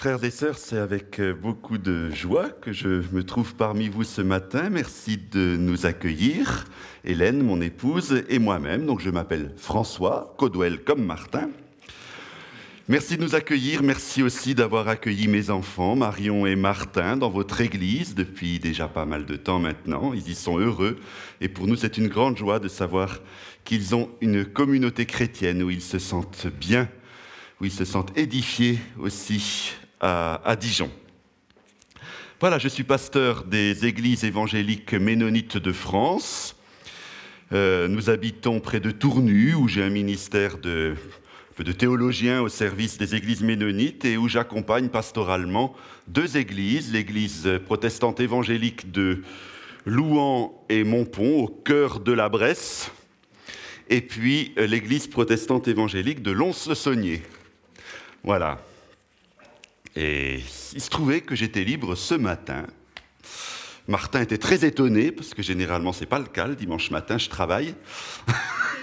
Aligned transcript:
Frères 0.00 0.22
et 0.22 0.30
sœurs, 0.30 0.58
c'est 0.58 0.78
avec 0.78 1.18
euh, 1.18 1.34
beaucoup 1.34 1.76
de 1.76 2.08
joie 2.10 2.50
que 2.50 2.72
je 2.72 3.02
me 3.10 3.24
trouve 3.24 3.56
parmi 3.56 3.88
vous 3.88 4.04
ce 4.04 4.22
matin. 4.22 4.70
Merci 4.70 5.16
de 5.16 5.56
nous 5.58 5.86
accueillir, 5.86 6.66
Hélène, 7.04 7.42
mon 7.42 7.60
épouse, 7.60 8.22
et 8.28 8.38
moi-même. 8.38 8.86
Donc 8.86 9.00
je 9.00 9.10
m'appelle 9.10 9.52
François, 9.56 10.36
Codwell 10.38 10.84
comme 10.84 11.04
Martin. 11.04 11.50
Merci 12.86 13.16
de 13.16 13.24
nous 13.24 13.34
accueillir. 13.34 13.82
Merci 13.82 14.22
aussi 14.22 14.54
d'avoir 14.54 14.86
accueilli 14.86 15.26
mes 15.26 15.50
enfants, 15.50 15.96
Marion 15.96 16.46
et 16.46 16.54
Martin, 16.54 17.16
dans 17.16 17.30
votre 17.30 17.60
église 17.60 18.14
depuis 18.14 18.60
déjà 18.60 18.86
pas 18.86 19.04
mal 19.04 19.26
de 19.26 19.34
temps 19.34 19.58
maintenant. 19.58 20.12
Ils 20.14 20.30
y 20.30 20.36
sont 20.36 20.60
heureux. 20.60 21.00
Et 21.40 21.48
pour 21.48 21.66
nous, 21.66 21.74
c'est 21.74 21.98
une 21.98 22.06
grande 22.06 22.38
joie 22.38 22.60
de 22.60 22.68
savoir 22.68 23.18
qu'ils 23.64 23.96
ont 23.96 24.08
une 24.20 24.44
communauté 24.44 25.06
chrétienne 25.06 25.60
où 25.60 25.70
ils 25.70 25.82
se 25.82 25.98
sentent 25.98 26.46
bien, 26.46 26.88
où 27.60 27.64
ils 27.64 27.72
se 27.72 27.84
sentent 27.84 28.16
édifiés 28.16 28.78
aussi 28.96 29.74
à, 30.00 30.56
Dijon. 30.58 30.90
Voilà, 32.40 32.58
je 32.58 32.68
suis 32.68 32.84
pasteur 32.84 33.44
des 33.44 33.86
églises 33.86 34.24
évangéliques 34.24 34.94
ménonites 34.94 35.56
de 35.56 35.72
France. 35.72 36.56
Euh, 37.52 37.88
nous 37.88 38.10
habitons 38.10 38.60
près 38.60 38.80
de 38.80 38.90
Tournu, 38.90 39.54
où 39.54 39.66
j'ai 39.68 39.82
un 39.82 39.90
ministère 39.90 40.58
de, 40.58 40.94
de 41.58 41.72
théologiens 41.72 42.42
au 42.42 42.48
service 42.48 42.98
des 42.98 43.14
églises 43.14 43.42
ménonites 43.42 44.04
et 44.04 44.16
où 44.16 44.28
j'accompagne 44.28 44.88
pastoralement 44.88 45.74
deux 46.06 46.36
églises, 46.36 46.92
l'église 46.92 47.48
protestante 47.64 48.20
évangélique 48.20 48.92
de 48.92 49.22
Louan 49.84 50.64
et 50.68 50.84
Montpont, 50.84 51.44
au 51.44 51.48
cœur 51.48 52.00
de 52.00 52.12
la 52.12 52.28
Bresse, 52.28 52.90
et 53.88 54.00
puis 54.00 54.52
euh, 54.58 54.66
l'église 54.66 55.06
protestante 55.06 55.66
évangélique 55.66 56.22
de 56.22 56.30
Lons-le-Saunier. 56.30 57.22
Voilà. 58.22 58.60
Et 60.00 60.44
il 60.74 60.80
se 60.80 60.90
trouvait 60.90 61.22
que 61.22 61.34
j'étais 61.34 61.64
libre 61.64 61.96
ce 61.96 62.14
matin. 62.14 62.68
Martin 63.88 64.20
était 64.20 64.38
très 64.38 64.64
étonné, 64.64 65.10
parce 65.10 65.34
que 65.34 65.42
généralement, 65.42 65.92
ce 65.92 66.00
n'est 66.00 66.06
pas 66.06 66.20
le 66.20 66.26
cas. 66.26 66.46
Dimanche 66.46 66.92
matin, 66.92 67.18
je 67.18 67.28
travaille. 67.28 67.74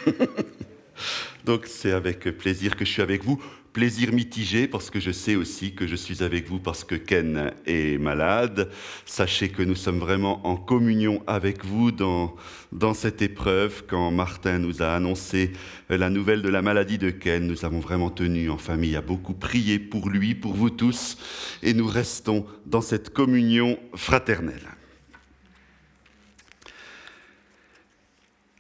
Donc, 1.46 1.68
c'est 1.68 1.94
avec 1.94 2.26
plaisir 2.38 2.76
que 2.76 2.84
je 2.84 2.92
suis 2.92 3.02
avec 3.02 3.24
vous 3.24 3.42
plaisir 3.76 4.14
mitigé 4.14 4.70
parce 4.70 4.90
que 4.90 5.02
je 5.02 5.12
sais 5.12 5.36
aussi 5.36 5.74
que 5.74 5.86
je 5.86 5.98
suis 5.98 6.24
avec 6.24 6.48
vous 6.48 6.60
parce 6.60 6.86
que 6.86 6.96
Ken 6.96 7.52
est 7.66 8.00
malade. 8.00 8.70
Sachez 9.06 9.50
que 9.50 9.64
nous 9.64 9.76
sommes 9.76 10.00
vraiment 10.00 10.48
en 10.48 10.56
communion 10.56 11.22
avec 11.28 11.66
vous 11.66 11.92
dans, 11.92 12.38
dans 12.72 12.94
cette 12.94 13.22
épreuve. 13.22 13.84
Quand 13.86 14.12
Martin 14.12 14.60
nous 14.60 14.82
a 14.82 14.96
annoncé 14.96 15.52
la 15.90 16.10
nouvelle 16.10 16.42
de 16.42 16.48
la 16.48 16.62
maladie 16.62 16.98
de 16.98 17.10
Ken, 17.10 17.46
nous 17.46 17.66
avons 17.66 17.82
vraiment 17.82 18.10
tenu 18.10 18.50
en 18.50 18.58
famille 18.58 18.96
à 18.96 19.02
beaucoup 19.02 19.34
prier 19.34 19.78
pour 19.78 20.10
lui, 20.10 20.36
pour 20.36 20.54
vous 20.54 20.70
tous, 20.70 21.18
et 21.62 21.74
nous 21.74 21.88
restons 21.88 22.46
dans 22.66 22.82
cette 22.82 23.10
communion 23.10 23.78
fraternelle. 23.94 24.70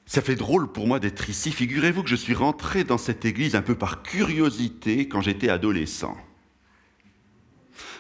Ça 0.06 0.22
fait 0.22 0.36
drôle 0.36 0.72
pour 0.72 0.88
moi 0.88 1.00
d'être 1.00 1.30
ici. 1.30 1.52
Figurez-vous 1.52 2.04
que 2.04 2.10
je 2.10 2.16
suis 2.16 2.36
rentré 2.36 2.84
dans 2.84 2.98
cette 2.98 3.26
église 3.26 3.56
un 3.56 3.62
peu 3.62 3.76
par 3.76 4.04
curiosité 4.04 5.08
quand 5.08 5.22
j'étais 5.22 5.50
adolescent. 5.50 6.16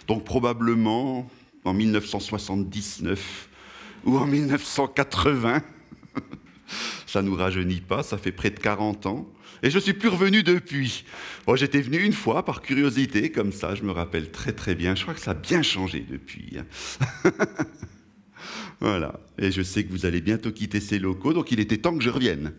Donc 0.07 0.23
probablement 0.23 1.29
en 1.63 1.73
1979 1.73 3.49
ou 4.05 4.17
en 4.17 4.27
1980. 4.27 5.63
ça 7.07 7.21
ne 7.21 7.29
nous 7.29 7.35
rajeunit 7.35 7.81
pas, 7.81 8.03
ça 8.03 8.19
fait 8.19 8.31
près 8.31 8.51
de 8.51 8.59
40 8.59 9.07
ans. 9.07 9.27
Et 9.63 9.71
je 9.71 9.79
suis 9.79 9.93
plus 9.93 10.09
revenu 10.09 10.43
depuis. 10.43 11.05
J'étais 11.55 11.81
venu 11.81 11.97
une 11.97 12.13
fois 12.13 12.45
par 12.45 12.61
curiosité, 12.61 13.31
comme 13.31 13.51
ça, 13.51 13.73
je 13.73 13.81
me 13.81 13.91
rappelle 13.91 14.29
très 14.29 14.51
très 14.51 14.75
bien. 14.75 14.93
Je 14.93 15.01
crois 15.01 15.15
que 15.15 15.19
ça 15.19 15.31
a 15.31 15.33
bien 15.35 15.63
changé 15.63 16.05
depuis. 16.07 16.57
Voilà. 18.79 19.19
Et 19.37 19.51
je 19.51 19.61
sais 19.61 19.83
que 19.83 19.91
vous 19.91 20.05
allez 20.05 20.21
bientôt 20.21 20.51
quitter 20.51 20.79
ces 20.79 20.99
locaux, 20.99 21.33
donc 21.33 21.51
il 21.51 21.59
était 21.59 21.77
temps 21.77 21.97
que 21.97 22.03
je 22.03 22.09
revienne. 22.09 22.53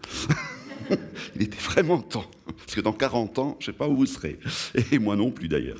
il 1.37 1.43
était 1.43 1.59
vraiment 1.59 2.01
temps. 2.01 2.31
Parce 2.47 2.75
que 2.75 2.81
dans 2.81 2.93
40 2.93 3.39
ans, 3.39 3.57
je 3.61 3.71
ne 3.71 3.73
sais 3.73 3.79
pas 3.79 3.89
où 3.89 3.97
vous 3.97 4.07
serez. 4.07 4.39
Et 4.93 4.99
moi 4.99 5.17
non 5.17 5.31
plus 5.31 5.49
d'ailleurs. 5.49 5.79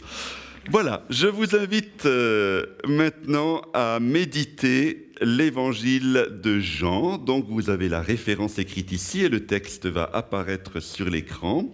Voilà, 0.69 1.05
je 1.11 1.29
vous 1.29 1.55
invite 1.55 2.07
euh, 2.07 2.67
maintenant 2.89 3.63
à 3.73 4.01
méditer 4.01 5.13
l'évangile 5.21 6.27
de 6.43 6.59
Jean. 6.59 7.19
Donc 7.19 7.47
vous 7.49 7.71
avez 7.71 7.89
la 7.89 8.03
référence 8.03 8.59
écrite 8.59 8.91
ici 8.91 9.23
et 9.23 9.29
le 9.29 9.47
texte 9.47 9.87
va 9.87 10.11
apparaître 10.13 10.81
sur 10.81 11.09
l'écran. 11.09 11.73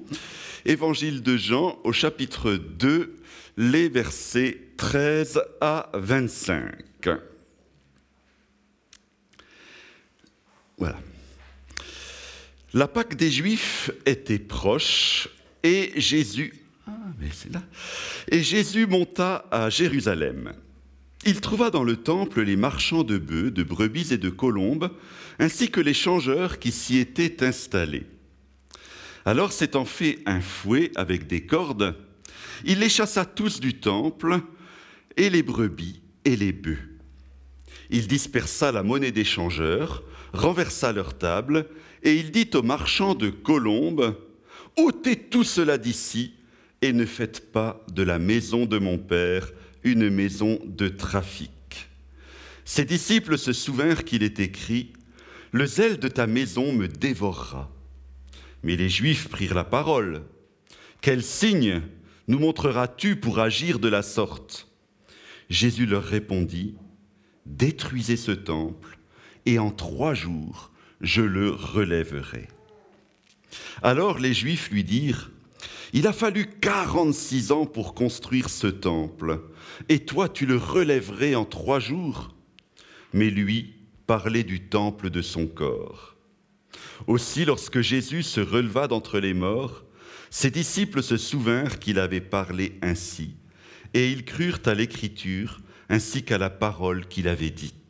Évangile 0.67 1.23
de 1.23 1.39
Jean 1.39 1.79
au 1.85 1.93
chapitre 1.93 2.53
2, 2.53 3.17
les 3.57 3.89
versets 3.89 4.59
13 4.77 5.43
à 5.63 5.91
25. 5.95 7.09
Voilà. 10.83 10.99
La 12.75 12.89
Pâque 12.89 13.15
des 13.15 13.31
Juifs 13.31 13.93
était 14.05 14.41
proche 14.41 15.29
et 15.63 15.93
Jésus, 15.95 16.55
ah, 16.89 16.91
et 18.29 18.43
Jésus 18.43 18.89
monta 18.89 19.47
à 19.53 19.71
Jérusalem. 19.71 20.55
Il 21.25 21.41
trouva 21.41 21.71
dans 21.71 21.85
le 21.85 21.99
temple 21.99 22.43
les 22.43 22.57
marchands 22.57 23.05
de 23.05 23.17
bœufs, 23.17 23.53
de 23.53 23.63
brebis 23.63 24.13
et 24.13 24.19
de 24.19 24.29
colombes, 24.29 24.91
ainsi 25.39 25.71
que 25.71 25.81
les 25.81 25.95
changeurs 25.95 26.59
qui 26.59 26.73
s'y 26.73 26.99
étaient 26.99 27.47
installés. 27.47 28.09
Alors, 29.25 29.53
s'étant 29.53 29.85
fait 29.85 30.19
un 30.27 30.41
fouet 30.41 30.91
avec 30.97 31.29
des 31.29 31.47
cordes, 31.47 31.95
il 32.65 32.81
les 32.81 32.89
chassa 32.89 33.25
tous 33.25 33.61
du 33.61 33.75
temple, 33.75 34.41
et 35.17 35.31
les 35.31 35.45
brebis 35.45 36.03
et 36.25 36.35
les 36.35 36.51
bœufs. 36.51 36.89
Il 37.89 38.09
dispersa 38.09 38.73
la 38.73 38.83
monnaie 38.83 39.13
des 39.13 39.25
changeurs, 39.25 40.03
renversa 40.33 40.93
leur 40.93 41.17
table, 41.17 41.67
et 42.03 42.15
il 42.17 42.31
dit 42.31 42.51
aux 42.55 42.63
marchands 42.63 43.15
de 43.15 43.31
colombes, 43.31 44.17
ôtez 44.77 45.17
tout 45.17 45.45
cela 45.45 45.79
d'ici, 45.79 46.35
et 46.81 46.93
ne 46.93 47.07
faites 47.07 47.53
pas 47.53 47.85
de 47.93 48.03
la 48.03 48.19
maison 48.19 48.67
de 48.67 48.79
mon 48.79 48.99
Père 48.99 49.53
une 49.85 50.11
maison 50.11 50.59
de 50.65 50.89
trafic. 50.89 51.51
Ses 52.65 52.85
disciples 52.85 53.39
se 53.39 53.53
souvinrent 53.53 54.05
qu'il 54.05 54.23
est 54.23 54.41
écrit, 54.41 54.93
Le 55.51 55.67
zèle 55.67 55.99
de 55.99 56.09
ta 56.09 56.27
maison 56.27 56.73
me 56.73 56.89
dévorera. 56.89 57.71
Mais 58.63 58.77
les 58.77 58.89
Juifs 58.89 59.29
prirent 59.29 59.55
la 59.55 59.65
parole. 59.65 60.23
Quel 61.01 61.23
signe 61.23 61.83
nous 62.29 62.39
montreras-tu 62.39 63.17
pour 63.17 63.41
agir 63.41 63.79
de 63.79 63.89
la 63.89 64.03
sorte? 64.03 64.69
Jésus 65.51 65.87
leur 65.87 66.05
répondit, 66.05 66.77
Détruisez 67.45 68.17
ce 68.17 68.31
temple, 68.31 68.99
et 69.47 69.59
en 69.59 69.71
trois 69.71 70.15
jours 70.15 70.71
je 71.01 71.23
le 71.23 71.51
relèverai. 71.51 72.49
Alors 73.83 74.19
les 74.19 74.33
Juifs 74.33 74.71
lui 74.71 74.85
dirent, 74.85 75.31
Il 75.93 76.07
a 76.07 76.13
fallu 76.13 76.47
quarante-six 76.47 77.53
ans 77.53 77.67
pour 77.67 77.95
construire 77.95 78.49
ce 78.49 78.69
temple, 78.69 79.41
et 79.89 80.01
toi 80.01 80.29
tu 80.29 80.47
le 80.47 80.57
relèverais 80.57 81.35
en 81.35 81.45
trois 81.45 81.81
jours 81.81 82.35
Mais 83.13 83.31
lui 83.31 83.75
parlait 84.07 84.45
du 84.45 84.69
temple 84.69 85.11
de 85.11 85.23
son 85.23 85.47
corps. 85.47 86.17
Aussi, 87.07 87.45
lorsque 87.45 87.81
Jésus 87.81 88.23
se 88.23 88.41
releva 88.41 88.87
d'entre 88.87 89.19
les 89.19 89.35
morts, 89.35 89.85
ses 90.31 90.51
disciples 90.51 91.03
se 91.03 91.17
souvinrent 91.17 91.79
qu'il 91.79 91.99
avait 91.99 92.21
parlé 92.21 92.79
ainsi, 92.81 93.35
et 93.93 94.11
ils 94.11 94.25
crurent 94.25 94.61
à 94.67 94.75
l'Écriture 94.75 95.61
ainsi 95.89 96.23
qu'à 96.23 96.39
la 96.39 96.51
parole 96.51 97.07
qu'il 97.07 97.29
avait 97.29 97.51
dite. 97.51 97.82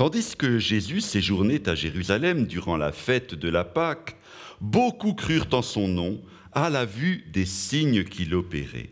Tandis 0.00 0.34
que 0.34 0.58
Jésus 0.58 1.02
séjournait 1.02 1.68
à 1.68 1.74
Jérusalem 1.74 2.46
durant 2.46 2.78
la 2.78 2.90
fête 2.90 3.34
de 3.34 3.50
la 3.50 3.64
Pâque, 3.64 4.16
beaucoup 4.62 5.12
crurent 5.12 5.52
en 5.52 5.60
son 5.60 5.88
nom 5.88 6.22
à 6.52 6.70
la 6.70 6.86
vue 6.86 7.26
des 7.34 7.44
signes 7.44 8.04
qu'il 8.04 8.34
opérait. 8.34 8.88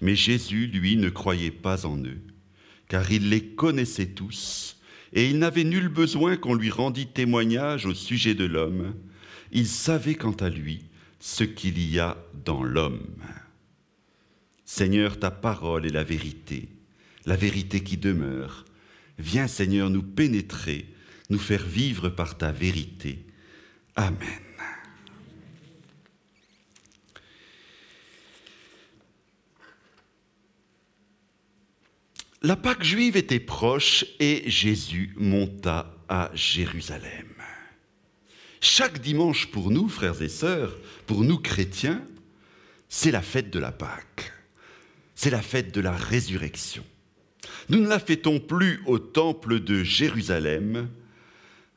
Mais 0.00 0.16
Jésus, 0.16 0.68
lui, 0.68 0.96
ne 0.96 1.10
croyait 1.10 1.50
pas 1.50 1.84
en 1.84 1.98
eux, 1.98 2.22
car 2.88 3.12
il 3.12 3.28
les 3.28 3.44
connaissait 3.44 4.06
tous, 4.06 4.78
et 5.12 5.28
il 5.28 5.38
n'avait 5.38 5.64
nul 5.64 5.88
besoin 5.88 6.38
qu'on 6.38 6.54
lui 6.54 6.70
rendît 6.70 7.08
témoignage 7.08 7.84
au 7.84 7.92
sujet 7.92 8.34
de 8.34 8.46
l'homme. 8.46 8.94
Il 9.52 9.66
savait 9.66 10.14
quant 10.14 10.32
à 10.32 10.48
lui 10.48 10.80
ce 11.18 11.44
qu'il 11.44 11.78
y 11.78 11.98
a 11.98 12.16
dans 12.46 12.62
l'homme. 12.62 13.18
Seigneur, 14.64 15.18
ta 15.18 15.30
parole 15.30 15.84
est 15.84 15.92
la 15.92 16.04
vérité, 16.04 16.70
la 17.26 17.36
vérité 17.36 17.82
qui 17.82 17.98
demeure. 17.98 18.64
Viens 19.20 19.46
Seigneur 19.46 19.90
nous 19.90 20.02
pénétrer 20.02 20.86
nous 21.30 21.38
faire 21.38 21.64
vivre 21.64 22.10
par 22.10 22.36
ta 22.36 22.52
vérité. 22.52 23.24
Amen. 23.96 24.28
La 32.42 32.56
Pâque 32.56 32.82
juive 32.82 33.16
était 33.16 33.38
proche 33.38 34.04
et 34.18 34.42
Jésus 34.46 35.14
monta 35.16 35.94
à 36.08 36.30
Jérusalem. 36.34 37.28
Chaque 38.60 39.00
dimanche 39.00 39.46
pour 39.50 39.70
nous, 39.70 39.88
frères 39.88 40.20
et 40.22 40.28
sœurs, 40.28 40.76
pour 41.06 41.22
nous 41.22 41.38
chrétiens, 41.38 42.02
c'est 42.88 43.10
la 43.10 43.22
fête 43.22 43.50
de 43.50 43.58
la 43.58 43.72
Pâque. 43.72 44.32
C'est 45.14 45.30
la 45.30 45.42
fête 45.42 45.72
de 45.72 45.80
la 45.80 45.92
résurrection. 45.92 46.84
Nous 47.70 47.78
ne 47.78 47.86
la 47.86 48.00
fêtons 48.00 48.40
plus 48.40 48.80
au 48.86 48.98
temple 48.98 49.60
de 49.60 49.84
Jérusalem. 49.84 50.88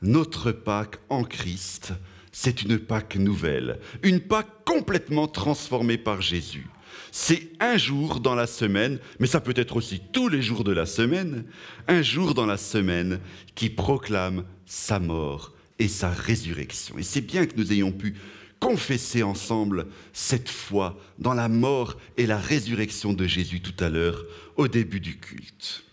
Notre 0.01 0.51
Pâque 0.51 0.97
en 1.07 1.23
Christ, 1.23 1.93
c'est 2.31 2.63
une 2.63 2.79
Pâque 2.79 3.15
nouvelle, 3.15 3.79
une 4.01 4.19
Pâque 4.19 4.65
complètement 4.65 5.27
transformée 5.27 5.99
par 5.99 6.19
Jésus. 6.19 6.65
C'est 7.11 7.51
un 7.59 7.77
jour 7.77 8.21
dans 8.21 8.33
la 8.33 8.47
semaine, 8.47 8.97
mais 9.19 9.27
ça 9.27 9.39
peut 9.39 9.53
être 9.55 9.75
aussi 9.75 10.01
tous 10.11 10.29
les 10.29 10.41
jours 10.41 10.63
de 10.63 10.71
la 10.71 10.87
semaine, 10.87 11.45
un 11.87 12.01
jour 12.01 12.33
dans 12.33 12.47
la 12.47 12.57
semaine 12.57 13.19
qui 13.53 13.69
proclame 13.69 14.45
sa 14.65 14.97
mort 14.97 15.53
et 15.77 15.87
sa 15.87 16.09
résurrection. 16.09 16.97
Et 16.97 17.03
c'est 17.03 17.21
bien 17.21 17.45
que 17.45 17.55
nous 17.55 17.71
ayons 17.71 17.91
pu 17.91 18.15
confesser 18.63 19.23
ensemble 19.23 19.87
cette 20.13 20.47
foi 20.47 20.97
dans 21.19 21.33
la 21.33 21.49
mort 21.49 21.97
et 22.15 22.25
la 22.25 22.37
résurrection 22.37 23.11
de 23.11 23.27
Jésus 23.27 23.59
tout 23.59 23.83
à 23.83 23.89
l'heure 23.89 24.23
au 24.55 24.69
début 24.69 25.01
du 25.01 25.17
culte. 25.17 25.83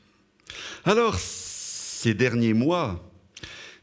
Alors, 0.84 1.17
ces 1.19 2.14
derniers 2.14 2.55
mois, 2.55 3.05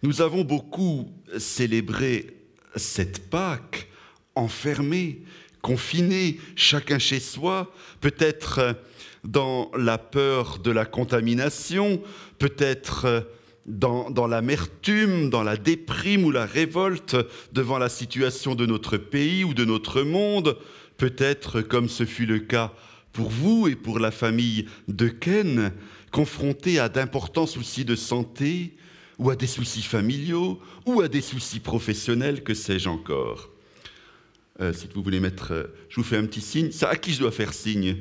nous 0.04 0.22
avons 0.22 0.46
beaucoup 0.46 1.12
célébré 1.38 2.38
cette 2.78 3.30
Pâque 3.30 3.90
enfermée, 4.36 5.22
confinés, 5.62 6.40
chacun 6.56 6.98
chez 6.98 7.20
soi, 7.20 7.74
peut-être 8.00 8.78
dans 9.26 9.70
la 9.78 9.98
peur 9.98 10.60
de 10.60 10.72
la 10.72 10.86
contamination, 10.86 12.02
peut-être 12.40 13.28
dans, 13.68 14.28
l'amertume, 14.28 15.30
dans 15.30 15.44
la 15.44 15.58
déprime 15.58 16.24
ou 16.24 16.32
la 16.32 16.46
révolte 16.46 17.18
devant 17.52 17.78
la 17.78 17.90
situation 17.90 18.56
de 18.56 18.66
notre 18.66 18.98
pays 18.98 19.44
ou 19.44 19.54
de 19.54 19.66
notre 19.66 20.02
monde, 20.02 20.58
peut-être 20.98 21.62
comme 21.62 21.90
ce 21.90 22.06
fut 22.06 22.26
le 22.26 22.40
cas 22.40 22.74
pour 23.12 23.30
vous 23.30 23.68
et 23.68 23.76
pour 23.76 24.00
la 24.00 24.12
famille 24.12 24.68
de 24.88 25.08
Ken, 25.08 25.72
confrontés 26.12 26.80
à 26.80 26.88
d'importants 26.88 27.48
soucis 27.48 27.84
de 27.84 27.96
santé, 27.96 28.74
ou 29.20 29.32
à 29.32 29.36
des 29.36 29.48
soucis 29.48 29.82
familiaux, 29.82 30.60
ou 30.86 31.02
à 31.02 31.08
des 31.08 31.22
soucis 31.22 31.60
professionnels, 31.60 32.44
que 32.44 32.54
sais-je 32.54 32.88
encore. 32.88 33.50
Euh, 34.62 34.74
si 34.74 34.88
vous 34.94 35.04
voulez 35.04 35.20
mettre, 35.20 35.52
euh, 35.52 35.64
je 35.90 35.96
vous 35.96 36.04
fais 36.04 36.18
un 36.18 36.26
petit 36.26 36.42
signe. 36.42 36.70
À 36.82 36.96
qui 36.96 37.14
je 37.14 37.20
dois 37.20 37.32
faire 37.32 37.54
signe? 37.54 37.98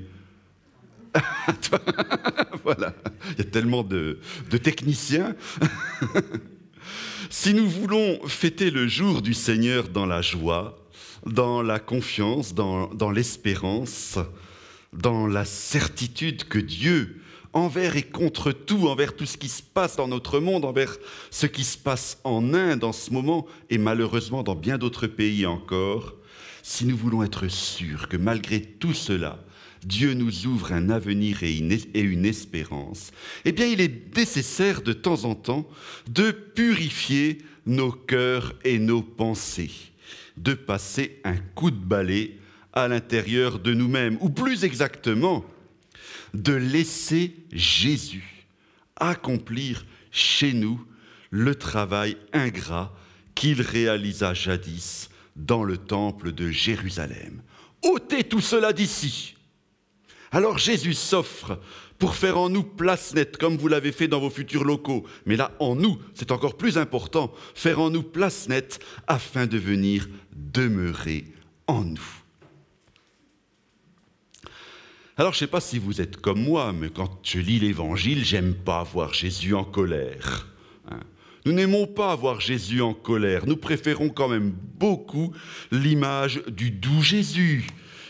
Voilà, 2.65 2.95
il 3.33 3.45
y 3.45 3.47
a 3.47 3.51
tellement 3.51 3.85
de, 3.85 4.19
techniciens. 4.63 5.37
si 7.31 7.55
nous 7.55 7.69
voulons 7.69 8.19
fêter 8.27 8.71
le 8.71 8.89
jour 8.89 9.23
du 9.23 9.35
Seigneur 9.35 9.89
dans 9.89 10.07
la 10.07 10.21
joie, 10.21 10.85
dans 11.25 11.63
la 11.63 11.79
confiance, 11.79 12.55
dans, 12.55 12.89
dans 12.89 13.11
l'espérance, 13.11 14.19
dans 14.93 15.29
la 15.29 15.45
certitude 15.45 16.45
que 16.45 16.59
Dieu, 16.59 17.21
envers 17.53 17.97
et 17.97 18.03
contre 18.03 18.53
tout, 18.53 18.89
envers 18.89 19.17
tout 19.17 19.27
ce 19.27 19.37
qui 19.37 19.49
se 19.49 19.63
passe 19.63 19.97
dans 19.97 20.09
notre 20.09 20.41
monde, 20.41 20.65
envers 20.65 20.97
ce 21.31 21.47
qui 21.47 21.65
se 21.65 21.79
passe 21.79 22.19
en 22.25 22.53
Inde 22.53 22.85
en 22.85 22.93
ce 22.93 23.13
moment, 23.13 23.47
et 23.71 23.79
malheureusement 23.79 24.43
dans 24.43 24.55
bien 24.55 24.77
d'autres 24.77 25.07
pays 25.07 25.47
encore, 25.47 26.15
si 26.63 26.85
nous 26.85 26.97
voulons 26.97 27.23
être 27.23 27.49
sûrs 27.49 28.09
que 28.09 28.17
malgré 28.17 28.61
tout 28.61 28.93
cela, 28.93 29.39
Dieu 29.87 30.15
nous 30.15 30.47
ouvre 30.47 30.73
un 30.73 30.91
avenir 30.91 31.45
et 31.45 31.57
une, 31.57 32.25
espérance, 32.27 33.13
eh 33.45 33.53
bien 33.53 33.67
il 33.67 33.81
est 33.81 34.17
nécessaire 34.17 34.83
de 34.83 34.93
temps 34.93 35.25
en 35.25 35.37
temps 35.37 35.69
de 36.09 36.33
purifier 36.33 37.39
nos 37.67 37.93
cœurs 37.93 38.53
et 38.65 38.81
nos 38.81 39.03
pensées, 39.03 39.71
de 40.37 40.55
passer 40.55 41.21
un 41.23 41.37
coup 41.37 41.71
de 41.71 41.77
balai 41.77 42.37
à 42.73 42.89
l'intérieur 42.89 43.61
de 43.61 43.75
nous-mêmes, 43.75 44.19
ou 44.21 44.29
plus 44.29 44.65
exactement, 44.65 45.45
de 46.35 46.53
laisser 46.53 47.37
Jésus 47.53 48.49
accomplir 48.97 49.87
chez 50.11 50.53
nous 50.53 50.85
le 51.31 51.55
travail 51.55 52.17
ingrat 52.33 52.93
qu'il 53.37 53.63
réalisa 53.63 54.35
jadis 54.35 55.11
dans 55.37 55.63
le 55.63 55.77
temple 55.77 56.33
de 56.33 56.51
Jérusalem. 56.51 57.41
ôtez 57.83 58.25
tout 58.25 58.41
cela 58.41 58.73
d'ici. 58.73 59.37
Alors 60.33 60.59
Jésus 60.59 60.95
s'offre 60.95 61.59
pour 61.99 62.15
faire 62.15 62.39
en 62.39 62.49
nous 62.49 62.63
place 62.63 63.15
nette, 63.15 63.37
comme 63.37 63.57
vous 63.57 63.69
l'avez 63.69 63.93
fait 63.93 64.09
dans 64.09 64.21
vos 64.21 64.31
futurs 64.31 64.65
locaux. 64.65 65.05
Mais 65.25 65.37
là, 65.37 65.53
en 65.59 65.75
nous, 65.75 65.99
c'est 66.15 66.33
encore 66.33 66.57
plus 66.57 66.79
important, 66.79 67.33
faire 67.55 67.81
en 67.81 67.91
nous 67.91 68.03
place 68.03 68.49
nette 68.49 68.81
afin 69.07 69.47
de 69.47 69.59
venir 69.59 70.09
demeurer 70.33 71.25
en 71.67 71.85
nous. 71.85 72.01
Alors, 75.19 75.33
je 75.33 75.39
ne 75.39 75.41
sais 75.41 75.47
pas 75.47 75.61
si 75.61 75.79
vous 75.79 76.03
êtes 76.03 76.19
comme 76.19 76.43
moi, 76.43 76.75
mais 76.75 76.91
quand 76.91 77.21
je 77.23 77.39
lis 77.39 77.59
l'Évangile, 77.59 78.23
j'aime 78.23 78.55
pas 78.55 78.83
voir 78.83 79.15
Jésus 79.15 79.55
en 79.55 79.65
colère. 79.65 80.47
Hein. 80.91 81.01
Nous 81.47 81.53
n'aimons 81.53 81.87
pas 81.87 82.15
voir 82.15 82.41
Jésus 82.41 82.83
en 82.83 82.93
colère. 82.93 83.47
Nous 83.47 83.57
préférons 83.57 84.11
quand 84.11 84.29
même 84.29 84.51
beaucoup 84.51 85.33
l'image 85.71 86.43
du 86.49 86.71
doux 86.71 87.01
Jésus 87.01 87.67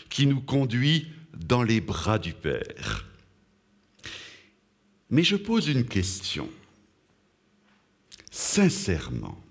qui 0.09 0.27
nous 0.27 0.41
conduit 0.41 1.07
dans 1.39 1.63
les 1.63 1.81
bras 1.81 2.19
du 2.19 2.33
Père. 2.33 3.05
Mais 5.09 5.23
je 5.23 5.35
pose 5.35 5.67
une 5.67 5.85
question. 5.85 6.49
Sincèrement, 8.31 9.41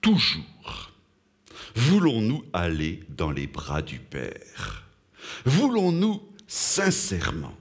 toujours, 0.00 0.92
voulons-nous 1.74 2.44
aller 2.52 3.04
dans 3.10 3.30
les 3.30 3.46
bras 3.46 3.82
du 3.82 3.98
Père? 3.98 4.84
Voulons-nous 5.44 6.22
sincèrement 6.46 7.56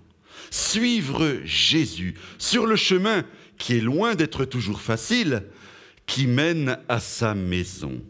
suivre 0.49 1.41
Jésus 1.43 2.15
sur 2.37 2.65
le 2.65 2.75
chemin 2.75 3.25
qui 3.57 3.77
est 3.77 3.81
loin 3.81 4.15
d'être 4.15 4.45
toujours 4.45 4.81
facile, 4.81 5.43
qui 6.05 6.27
mène 6.27 6.79
à 6.87 6.99
sa 6.99 7.33
maison? 7.33 8.01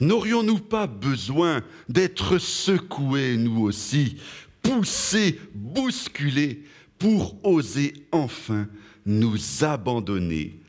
N'aurions-nous 0.00 0.58
pas 0.58 0.86
besoin 0.86 1.62
d'être 1.88 2.38
secoués, 2.38 3.36
nous 3.36 3.62
aussi, 3.62 4.16
poussés, 4.62 5.38
bousculés, 5.54 6.64
pour 6.98 7.44
oser 7.44 7.94
enfin 8.12 8.68
nous 9.06 9.38
abandonner 9.62 10.60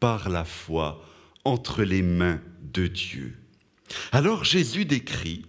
par 0.00 0.28
la 0.28 0.44
foi 0.44 1.04
entre 1.44 1.82
les 1.82 2.02
mains 2.02 2.40
de 2.72 2.86
Dieu? 2.86 3.34
Alors 4.12 4.44
Jésus 4.44 4.84
décrit 4.84 5.46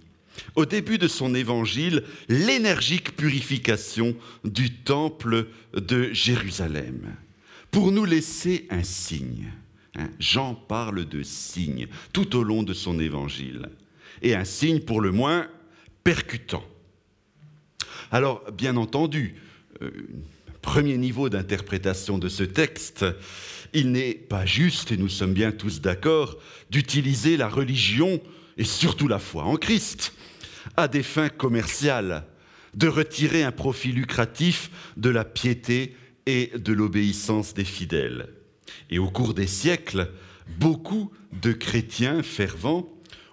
au 0.55 0.65
début 0.65 0.97
de 0.97 1.07
son 1.07 1.35
évangile 1.35 2.03
l'énergique 2.29 3.15
purification 3.15 4.15
du 4.45 4.73
temple 4.73 5.47
de 5.73 6.11
Jérusalem 6.13 7.15
pour 7.71 7.91
nous 7.91 8.05
laisser 8.05 8.65
un 8.69 8.83
signe. 8.83 9.51
Hein, 9.99 10.09
Jean 10.19 10.55
parle 10.55 11.05
de 11.05 11.23
signe 11.23 11.87
tout 12.13 12.37
au 12.37 12.43
long 12.43 12.63
de 12.63 12.73
son 12.73 12.99
évangile, 12.99 13.69
et 14.21 14.33
un 14.33 14.45
signe 14.45 14.79
pour 14.79 15.01
le 15.01 15.11
moins 15.11 15.47
percutant. 16.03 16.63
Alors, 18.11 18.43
bien 18.51 18.77
entendu, 18.77 19.35
euh, 19.81 19.91
premier 20.61 20.97
niveau 20.97 21.29
d'interprétation 21.29 22.17
de 22.17 22.29
ce 22.29 22.43
texte, 22.43 23.05
il 23.73 23.91
n'est 23.91 24.13
pas 24.13 24.45
juste, 24.45 24.91
et 24.91 24.97
nous 24.97 25.09
sommes 25.09 25.33
bien 25.33 25.51
tous 25.51 25.81
d'accord, 25.81 26.37
d'utiliser 26.69 27.35
la 27.35 27.49
religion 27.49 28.21
et 28.57 28.63
surtout 28.63 29.07
la 29.07 29.19
foi 29.19 29.43
en 29.43 29.57
Christ 29.57 30.13
à 30.77 30.87
des 30.87 31.03
fins 31.03 31.29
commerciales, 31.29 32.25
de 32.73 32.87
retirer 32.87 33.43
un 33.43 33.51
profit 33.51 33.91
lucratif 33.91 34.69
de 34.95 35.09
la 35.09 35.25
piété 35.25 35.95
et 36.25 36.51
de 36.55 36.73
l'obéissance 36.73 37.53
des 37.53 37.65
fidèles. 37.65 38.38
Et 38.89 38.99
au 38.99 39.09
cours 39.09 39.33
des 39.33 39.47
siècles, 39.47 40.11
beaucoup 40.59 41.11
de 41.41 41.51
chrétiens 41.51 42.23
fervents 42.23 42.87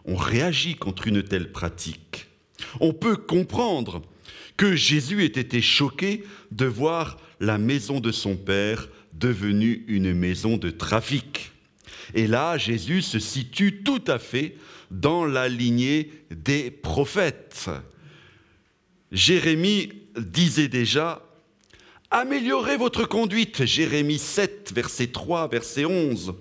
ont 0.05 0.17
réagi 0.17 0.77
contre 0.77 1.09
une 1.09 1.23
telle 1.23 1.51
pratique. 1.51 2.29
On 2.81 2.93
peut 2.93 3.17
comprendre 3.17 4.03
que 4.57 4.75
Jésus 4.75 5.25
ait 5.25 5.27
été 5.27 5.61
choqué 5.61 6.25
de 6.51 6.67
voir 6.67 7.19
la 7.41 7.59
maison 7.59 8.01
de 8.01 8.13
son 8.13 8.37
Père 8.37 8.89
devenue 9.13 9.85
une 9.89 10.15
maison 10.15 10.57
de 10.57 10.71
trafic. 10.71 11.53
Et 12.15 12.27
là, 12.27 12.57
Jésus 12.57 13.03
se 13.03 13.19
situe 13.19 13.83
tout 13.83 14.03
à 14.07 14.19
fait 14.19 14.57
dans 14.91 15.25
la 15.25 15.49
lignée 15.49 16.13
des 16.31 16.71
prophètes. 16.71 17.69
Jérémie 19.13 19.91
disait 20.17 20.69
déjà 20.69 21.23
Améliorez 22.11 22.77
votre 22.77 23.05
conduite, 23.05 23.65
Jérémie 23.65 24.19
7, 24.19 24.73
verset 24.73 25.09
3, 25.09 25.49
verset 25.49 25.85
11. 25.87 26.35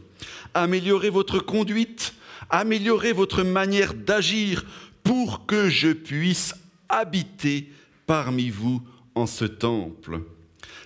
améliorez 0.53 1.09
votre 1.09 1.39
conduite, 1.39 2.13
améliorez 2.51 3.13
votre 3.13 3.41
manière 3.41 3.95
d'agir 3.95 4.63
pour 5.03 5.47
que 5.47 5.69
je 5.69 5.91
puisse 5.91 6.53
habiter 6.87 7.71
parmi 8.05 8.51
vous 8.51 8.79
en 9.15 9.25
ce 9.25 9.45
temple. 9.45 10.21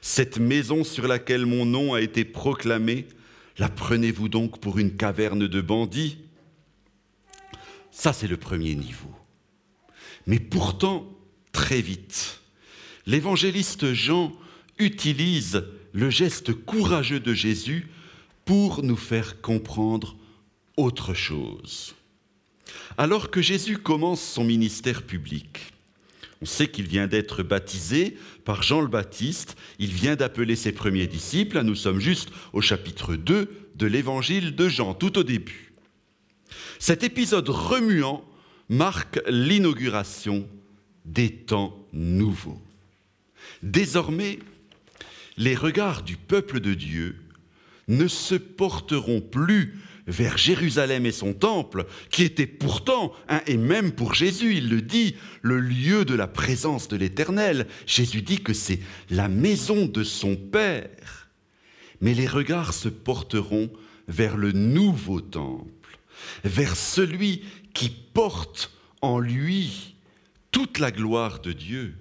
Cette 0.01 0.37
maison 0.37 0.85
sur 0.85 1.09
laquelle 1.09 1.45
mon 1.45 1.65
nom 1.65 1.93
a 1.93 1.99
été 1.99 2.23
proclamé, 2.23 3.05
la 3.57 3.67
prenez-vous 3.67 4.29
donc 4.29 4.61
pour 4.61 4.79
une 4.79 4.95
caverne 4.95 5.45
de 5.45 5.61
bandits? 5.61 6.19
Ça, 7.91 8.13
c'est 8.13 8.27
le 8.27 8.37
premier 8.37 8.75
niveau. 8.75 9.11
Mais 10.25 10.39
pourtant, 10.39 11.05
très 11.51 11.81
vite, 11.81 12.39
l'évangéliste 13.05 13.93
Jean 13.93 14.31
utilise 14.79 15.65
le 15.93 16.09
geste 16.09 16.53
courageux 16.53 17.19
de 17.19 17.33
Jésus 17.33 17.87
pour 18.45 18.83
nous 18.83 18.95
faire 18.95 19.41
comprendre 19.41 20.15
autre 20.77 21.13
chose. 21.13 21.95
Alors 22.97 23.29
que 23.29 23.41
Jésus 23.41 23.77
commence 23.77 24.21
son 24.21 24.43
ministère 24.43 25.03
public, 25.03 25.73
on 26.41 26.45
sait 26.45 26.67
qu'il 26.67 26.87
vient 26.87 27.07
d'être 27.07 27.43
baptisé 27.43 28.17
par 28.45 28.63
Jean 28.63 28.81
le 28.81 28.87
Baptiste, 28.87 29.57
il 29.77 29.89
vient 29.89 30.15
d'appeler 30.15 30.55
ses 30.55 30.71
premiers 30.71 31.07
disciples, 31.07 31.61
nous 31.61 31.75
sommes 31.75 31.99
juste 31.99 32.29
au 32.53 32.61
chapitre 32.61 33.15
2 33.15 33.49
de 33.75 33.85
l'évangile 33.87 34.55
de 34.55 34.69
Jean, 34.69 34.93
tout 34.93 35.17
au 35.17 35.23
début. 35.23 35.73
Cet 36.79 37.03
épisode 37.03 37.49
remuant 37.49 38.23
marque 38.69 39.19
l'inauguration 39.27 40.47
des 41.05 41.29
temps 41.29 41.77
nouveaux. 41.91 42.61
Désormais, 43.63 44.39
les 45.39 45.55
regards 45.55 46.03
du 46.03 46.17
peuple 46.17 46.59
de 46.59 46.75
Dieu 46.75 47.15
ne 47.87 48.07
se 48.07 48.35
porteront 48.35 49.21
plus 49.21 49.79
vers 50.05 50.37
Jérusalem 50.37 51.05
et 51.05 51.11
son 51.11 51.33
temple, 51.33 51.85
qui 52.11 52.23
était 52.23 52.47
pourtant, 52.47 53.13
hein, 53.29 53.41
et 53.47 53.57
même 53.57 53.91
pour 53.91 54.13
Jésus, 54.13 54.57
il 54.57 54.69
le 54.69 54.81
dit, 54.81 55.15
le 55.41 55.59
lieu 55.59 56.03
de 56.03 56.13
la 56.13 56.27
présence 56.27 56.87
de 56.87 56.97
l'Éternel. 56.97 57.67
Jésus 57.85 58.21
dit 58.21 58.41
que 58.41 58.53
c'est 58.53 58.79
la 59.09 59.27
maison 59.29 59.85
de 59.85 60.03
son 60.03 60.35
Père. 60.35 61.29
Mais 62.01 62.13
les 62.13 62.27
regards 62.27 62.73
se 62.73 62.89
porteront 62.89 63.69
vers 64.07 64.35
le 64.35 64.51
nouveau 64.51 65.21
temple, 65.21 65.99
vers 66.43 66.75
celui 66.75 67.43
qui 67.73 67.89
porte 67.89 68.71
en 69.01 69.19
lui 69.19 69.95
toute 70.51 70.79
la 70.79 70.91
gloire 70.91 71.39
de 71.39 71.53
Dieu, 71.53 71.95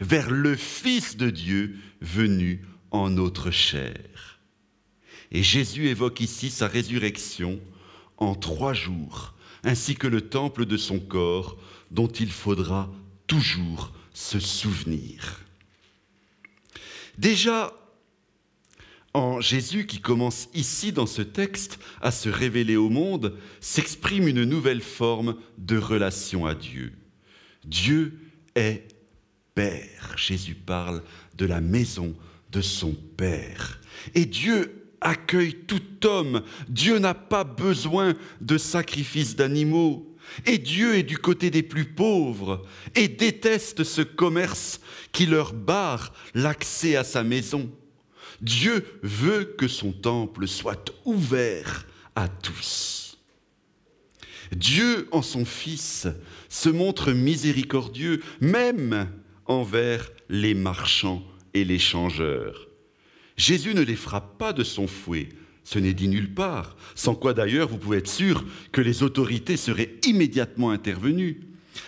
vers 0.00 0.30
le 0.30 0.56
Fils 0.56 1.16
de 1.16 1.30
Dieu 1.30 1.76
venu 2.00 2.64
en 2.90 3.10
notre 3.10 3.50
chair. 3.50 4.38
Et 5.30 5.42
Jésus 5.42 5.88
évoque 5.88 6.20
ici 6.20 6.50
sa 6.50 6.68
résurrection 6.68 7.60
en 8.16 8.34
trois 8.34 8.72
jours, 8.72 9.34
ainsi 9.64 9.94
que 9.94 10.06
le 10.06 10.22
temple 10.22 10.64
de 10.64 10.76
son 10.76 10.98
corps 10.98 11.58
dont 11.90 12.08
il 12.08 12.30
faudra 12.30 12.90
toujours 13.26 13.92
se 14.12 14.40
souvenir. 14.40 15.40
Déjà, 17.18 17.72
en 19.14 19.40
Jésus 19.40 19.86
qui 19.86 20.00
commence 20.00 20.48
ici 20.54 20.92
dans 20.92 21.06
ce 21.06 21.22
texte 21.22 21.78
à 22.00 22.10
se 22.10 22.28
révéler 22.28 22.76
au 22.76 22.88
monde, 22.88 23.36
s'exprime 23.60 24.28
une 24.28 24.44
nouvelle 24.44 24.82
forme 24.82 25.36
de 25.58 25.76
relation 25.76 26.46
à 26.46 26.54
Dieu. 26.54 26.92
Dieu 27.64 28.18
est 28.54 28.97
Jésus 30.16 30.54
parle 30.54 31.02
de 31.36 31.46
la 31.46 31.60
maison 31.60 32.14
de 32.52 32.60
son 32.60 32.94
Père. 33.16 33.80
Et 34.14 34.26
Dieu 34.26 34.90
accueille 35.00 35.54
tout 35.66 36.06
homme. 36.06 36.42
Dieu 36.68 36.98
n'a 36.98 37.14
pas 37.14 37.44
besoin 37.44 38.14
de 38.40 38.58
sacrifices 38.58 39.36
d'animaux. 39.36 40.16
Et 40.44 40.58
Dieu 40.58 40.96
est 40.96 41.04
du 41.04 41.18
côté 41.18 41.50
des 41.50 41.62
plus 41.62 41.86
pauvres 41.86 42.66
et 42.94 43.08
déteste 43.08 43.84
ce 43.84 44.02
commerce 44.02 44.80
qui 45.12 45.26
leur 45.26 45.54
barre 45.54 46.12
l'accès 46.34 46.96
à 46.96 47.04
sa 47.04 47.22
maison. 47.22 47.70
Dieu 48.40 48.84
veut 49.02 49.54
que 49.56 49.68
son 49.68 49.92
temple 49.92 50.46
soit 50.46 50.92
ouvert 51.04 51.86
à 52.14 52.28
tous. 52.28 53.18
Dieu, 54.52 55.08
en 55.12 55.22
son 55.22 55.44
Fils, 55.44 56.06
se 56.48 56.68
montre 56.68 57.12
miséricordieux 57.12 58.22
même 58.40 59.08
envers 59.48 60.10
les 60.28 60.54
marchands 60.54 61.24
et 61.54 61.64
les 61.64 61.78
changeurs. 61.78 62.68
Jésus 63.36 63.74
ne 63.74 63.80
les 63.80 63.96
frappe 63.96 64.38
pas 64.38 64.52
de 64.52 64.64
son 64.64 64.86
fouet. 64.86 65.30
Ce 65.64 65.78
n'est 65.78 65.94
dit 65.94 66.08
nulle 66.08 66.32
part, 66.32 66.76
sans 66.94 67.14
quoi 67.14 67.34
d'ailleurs 67.34 67.68
vous 67.68 67.78
pouvez 67.78 67.98
être 67.98 68.08
sûr 68.08 68.44
que 68.72 68.80
les 68.80 69.02
autorités 69.02 69.56
seraient 69.56 69.94
immédiatement 70.06 70.70
intervenues. 70.70 71.40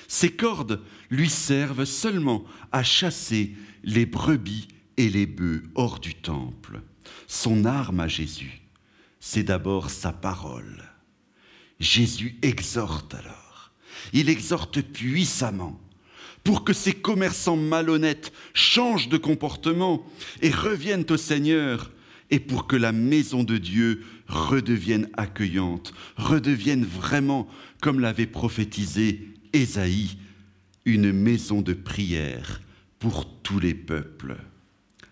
Ces 0.08 0.30
cordes 0.30 0.80
lui 1.10 1.28
servent 1.28 1.84
seulement 1.84 2.44
à 2.72 2.82
chasser 2.82 3.52
les 3.82 4.06
brebis 4.06 4.68
et 4.96 5.08
les 5.08 5.26
bœufs 5.26 5.62
hors 5.74 5.98
du 5.98 6.14
temple. 6.14 6.82
Son 7.26 7.64
arme 7.64 8.00
à 8.00 8.08
Jésus, 8.08 8.60
c'est 9.18 9.42
d'abord 9.42 9.90
sa 9.90 10.12
parole. 10.12 10.84
Jésus 11.78 12.38
exhorte 12.42 13.14
alors. 13.14 13.72
Il 14.12 14.28
exhorte 14.28 14.82
puissamment 14.82 15.80
pour 16.44 16.64
que 16.64 16.72
ces 16.72 16.92
commerçants 16.92 17.56
malhonnêtes 17.56 18.32
changent 18.54 19.08
de 19.08 19.18
comportement 19.18 20.04
et 20.42 20.50
reviennent 20.50 21.06
au 21.10 21.16
Seigneur, 21.16 21.90
et 22.30 22.40
pour 22.40 22.66
que 22.66 22.76
la 22.76 22.92
maison 22.92 23.42
de 23.42 23.58
Dieu 23.58 24.04
redevienne 24.28 25.08
accueillante, 25.14 25.92
redevienne 26.16 26.84
vraiment, 26.84 27.48
comme 27.80 28.00
l'avait 28.00 28.26
prophétisé 28.26 29.28
Ésaïe, 29.52 30.16
une 30.84 31.12
maison 31.12 31.60
de 31.60 31.72
prière 31.72 32.60
pour 32.98 33.26
tous 33.42 33.58
les 33.58 33.74
peuples. 33.74 34.36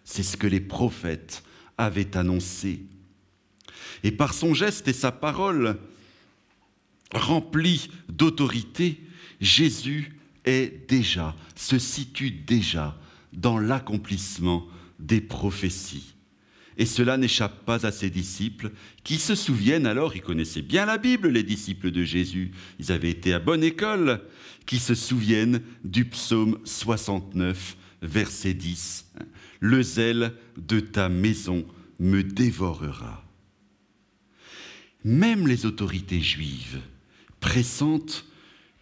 C'est 0.04 0.22
ce 0.22 0.36
que 0.36 0.46
les 0.46 0.60
prophètes 0.60 1.42
avaient 1.76 2.16
annoncé. 2.16 2.82
Et 4.04 4.12
par 4.12 4.32
son 4.32 4.54
geste 4.54 4.88
et 4.88 4.92
sa 4.92 5.12
parole, 5.12 5.78
remplis 7.12 7.90
d'autorité, 8.08 9.00
Jésus 9.40 10.17
est 10.48 10.88
déjà, 10.88 11.36
se 11.54 11.78
situe 11.78 12.30
déjà 12.30 12.98
dans 13.32 13.58
l'accomplissement 13.58 14.66
des 14.98 15.20
prophéties. 15.20 16.14
Et 16.76 16.86
cela 16.86 17.16
n'échappe 17.16 17.64
pas 17.64 17.86
à 17.86 17.92
ses 17.92 18.08
disciples, 18.08 18.70
qui 19.02 19.18
se 19.18 19.34
souviennent 19.34 19.86
alors, 19.86 20.14
ils 20.14 20.22
connaissaient 20.22 20.62
bien 20.62 20.86
la 20.86 20.96
Bible, 20.96 21.28
les 21.28 21.42
disciples 21.42 21.90
de 21.90 22.04
Jésus, 22.04 22.52
ils 22.78 22.92
avaient 22.92 23.10
été 23.10 23.34
à 23.34 23.40
bonne 23.40 23.64
école, 23.64 24.22
qui 24.64 24.78
se 24.78 24.94
souviennent 24.94 25.60
du 25.84 26.04
psaume 26.04 26.58
69, 26.64 27.76
verset 28.02 28.54
10. 28.54 29.06
Le 29.60 29.82
zèle 29.82 30.32
de 30.56 30.78
ta 30.78 31.08
maison 31.08 31.66
me 31.98 32.22
dévorera. 32.22 33.24
Même 35.04 35.48
les 35.48 35.66
autorités 35.66 36.20
juives 36.20 36.80
pressentent 37.40 38.24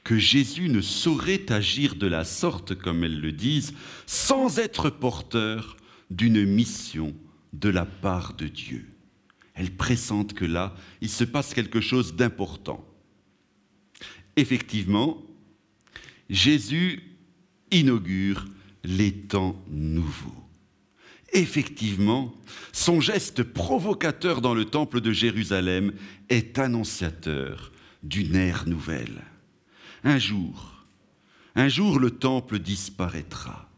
que 0.06 0.18
Jésus 0.18 0.68
ne 0.68 0.80
saurait 0.80 1.50
agir 1.50 1.96
de 1.96 2.06
la 2.06 2.24
sorte, 2.24 2.76
comme 2.76 3.02
elles 3.02 3.20
le 3.20 3.32
disent, 3.32 3.74
sans 4.06 4.60
être 4.60 4.88
porteur 4.88 5.76
d'une 6.10 6.44
mission 6.44 7.12
de 7.52 7.70
la 7.70 7.84
part 7.84 8.34
de 8.34 8.46
Dieu. 8.46 8.86
Elles 9.54 9.72
pressentent 9.72 10.32
que 10.32 10.44
là, 10.44 10.76
il 11.00 11.08
se 11.08 11.24
passe 11.24 11.54
quelque 11.54 11.80
chose 11.80 12.14
d'important. 12.14 12.86
Effectivement, 14.36 15.20
Jésus 16.30 17.02
inaugure 17.72 18.44
les 18.84 19.10
temps 19.10 19.60
nouveaux. 19.68 20.44
Effectivement, 21.32 22.32
son 22.70 23.00
geste 23.00 23.42
provocateur 23.42 24.40
dans 24.40 24.54
le 24.54 24.66
temple 24.66 25.00
de 25.00 25.10
Jérusalem 25.10 25.92
est 26.28 26.60
annonciateur 26.60 27.72
d'une 28.04 28.36
ère 28.36 28.68
nouvelle. 28.68 29.24
Un 30.06 30.20
jour, 30.20 30.84
un 31.56 31.66
jour 31.66 31.98
le 31.98 32.12
temple 32.12 32.60
disparaîtra. 32.60 33.68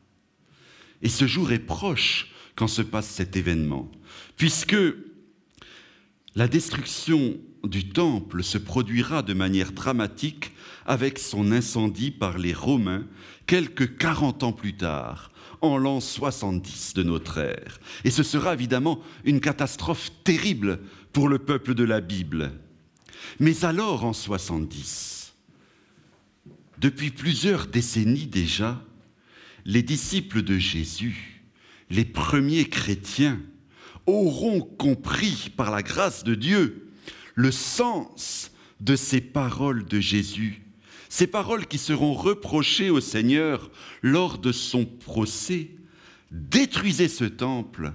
Et 1.00 1.08
ce 1.08 1.26
jour 1.26 1.52
est 1.52 1.58
proche 1.58 2.30
quand 2.54 2.68
se 2.68 2.82
passe 2.82 3.08
cet 3.08 3.34
événement, 3.34 3.90
puisque 4.36 4.76
la 6.34 6.46
destruction 6.46 7.38
du 7.64 7.88
temple 7.88 8.44
se 8.44 8.58
produira 8.58 9.22
de 9.22 9.32
manière 9.32 9.72
dramatique 9.72 10.52
avec 10.84 11.18
son 11.18 11.50
incendie 11.50 12.10
par 12.10 12.36
les 12.36 12.52
Romains 12.52 13.06
quelques 13.46 13.96
40 13.96 14.42
ans 14.42 14.52
plus 14.52 14.76
tard, 14.76 15.32
en 15.62 15.78
l'an 15.78 15.98
70 15.98 16.92
de 16.92 17.04
notre 17.04 17.38
ère. 17.38 17.80
Et 18.04 18.10
ce 18.10 18.22
sera 18.22 18.52
évidemment 18.52 19.00
une 19.24 19.40
catastrophe 19.40 20.10
terrible 20.24 20.80
pour 21.14 21.26
le 21.26 21.38
peuple 21.38 21.72
de 21.72 21.84
la 21.84 22.02
Bible. 22.02 22.52
Mais 23.40 23.64
alors, 23.64 24.04
en 24.04 24.12
70, 24.12 25.17
depuis 26.80 27.10
plusieurs 27.10 27.66
décennies 27.66 28.26
déjà, 28.26 28.82
les 29.64 29.82
disciples 29.82 30.42
de 30.42 30.58
Jésus, 30.58 31.42
les 31.90 32.04
premiers 32.04 32.68
chrétiens, 32.68 33.40
auront 34.06 34.60
compris 34.60 35.52
par 35.56 35.70
la 35.70 35.82
grâce 35.82 36.24
de 36.24 36.34
Dieu 36.34 36.88
le 37.34 37.50
sens 37.50 38.50
de 38.80 38.96
ces 38.96 39.20
paroles 39.20 39.84
de 39.84 40.00
Jésus, 40.00 40.62
ces 41.08 41.26
paroles 41.26 41.66
qui 41.66 41.78
seront 41.78 42.14
reprochées 42.14 42.90
au 42.90 43.00
Seigneur 43.00 43.70
lors 44.02 44.38
de 44.38 44.52
son 44.52 44.84
procès. 44.84 45.70
Détruisez 46.30 47.08
ce 47.08 47.24
temple 47.24 47.92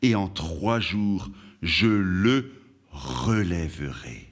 et 0.00 0.14
en 0.14 0.28
trois 0.28 0.80
jours, 0.80 1.30
je 1.62 1.86
le 1.86 2.52
relèverai. 2.90 4.28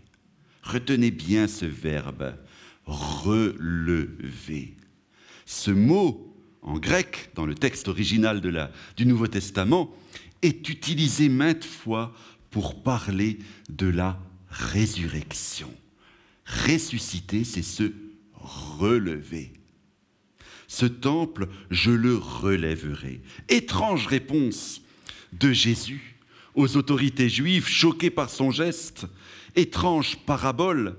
Retenez 0.62 1.10
bien 1.10 1.48
ce 1.48 1.66
verbe, 1.66 2.34
relever. 2.90 4.76
Ce 5.46 5.70
mot 5.70 6.26
en 6.62 6.78
grec, 6.78 7.30
dans 7.34 7.46
le 7.46 7.54
texte 7.54 7.88
original 7.88 8.40
de 8.40 8.48
la, 8.48 8.70
du 8.96 9.06
Nouveau 9.06 9.26
Testament, 9.26 9.94
est 10.42 10.68
utilisé 10.68 11.28
maintes 11.28 11.64
fois 11.64 12.12
pour 12.50 12.82
parler 12.82 13.38
de 13.68 13.86
la 13.86 14.20
résurrection. 14.48 15.72
Ressusciter, 16.44 17.44
c'est 17.44 17.62
se 17.62 17.92
relever. 18.34 19.52
Ce 20.66 20.86
temple, 20.86 21.48
je 21.70 21.90
le 21.90 22.16
relèverai. 22.16 23.20
Étrange 23.48 24.06
réponse 24.06 24.82
de 25.32 25.52
Jésus 25.52 26.16
aux 26.54 26.76
autorités 26.76 27.28
juives 27.28 27.68
choquées 27.68 28.10
par 28.10 28.30
son 28.30 28.50
geste. 28.50 29.06
Étrange 29.56 30.16
parabole 30.26 30.96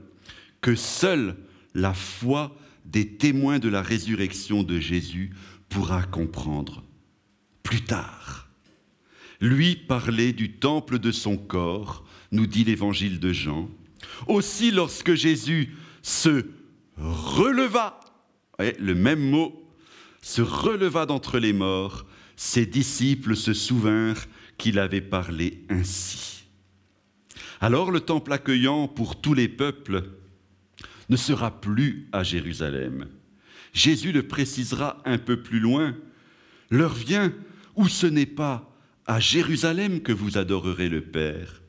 que 0.62 0.76
seule 0.76 1.36
la 1.74 1.94
foi 1.94 2.56
des 2.86 3.08
témoins 3.18 3.60
de 3.60 3.70
la 3.70 3.82
résurrection 3.82 4.64
de 4.64 4.80
Jésus 4.80 5.32
pourra 5.70 6.04
comprendre. 6.04 6.84
Plus 7.64 7.82
tard, 7.82 8.50
lui 9.40 9.76
parlait 9.76 10.34
du 10.34 10.54
temple 10.54 11.00
de 11.00 11.12
son 11.12 11.38
corps, 11.38 12.06
nous 12.32 12.48
dit 12.48 12.64
l'évangile 12.64 13.20
de 13.20 13.32
Jean. 13.32 13.70
Aussi 14.28 14.72
lorsque 14.72 15.14
Jésus 15.14 15.76
se 16.02 16.46
releva, 16.98 18.00
le 18.60 18.94
même 18.94 19.30
mot, 19.30 19.58
se 20.22 20.42
releva 20.42 21.06
d'entre 21.06 21.40
les 21.40 21.54
morts, 21.54 22.06
ses 22.36 22.66
disciples 22.66 23.36
se 23.36 23.54
souvinrent 23.54 24.28
qu'il 24.58 24.80
avait 24.80 25.02
parlé 25.02 25.64
ainsi. 25.70 26.44
Alors 27.60 27.92
le 27.92 28.00
temple 28.00 28.34
accueillant 28.34 28.88
pour 28.88 29.22
tous 29.22 29.34
les 29.34 29.48
peuples 29.48 30.04
ne 31.10 31.16
sera 31.16 31.62
plus 31.62 32.08
à 32.12 32.24
Jérusalem. 32.24 33.08
Jésus 33.74 34.12
le 34.12 34.28
précisera 34.28 35.02
un 35.06 35.18
peu 35.18 35.42
plus 35.42 35.60
loin. 35.60 35.96
L'heure 36.70 36.94
vient 36.94 37.34
où 37.76 37.88
ce 37.88 38.08
n'est 38.08 38.26
pas 38.26 38.74
à 39.08 39.20
Jérusalem 39.20 40.02
que 40.02 40.12
vous 40.12 40.38
adorerez 40.38 40.90
le 40.90 41.02
Père. 41.02 41.62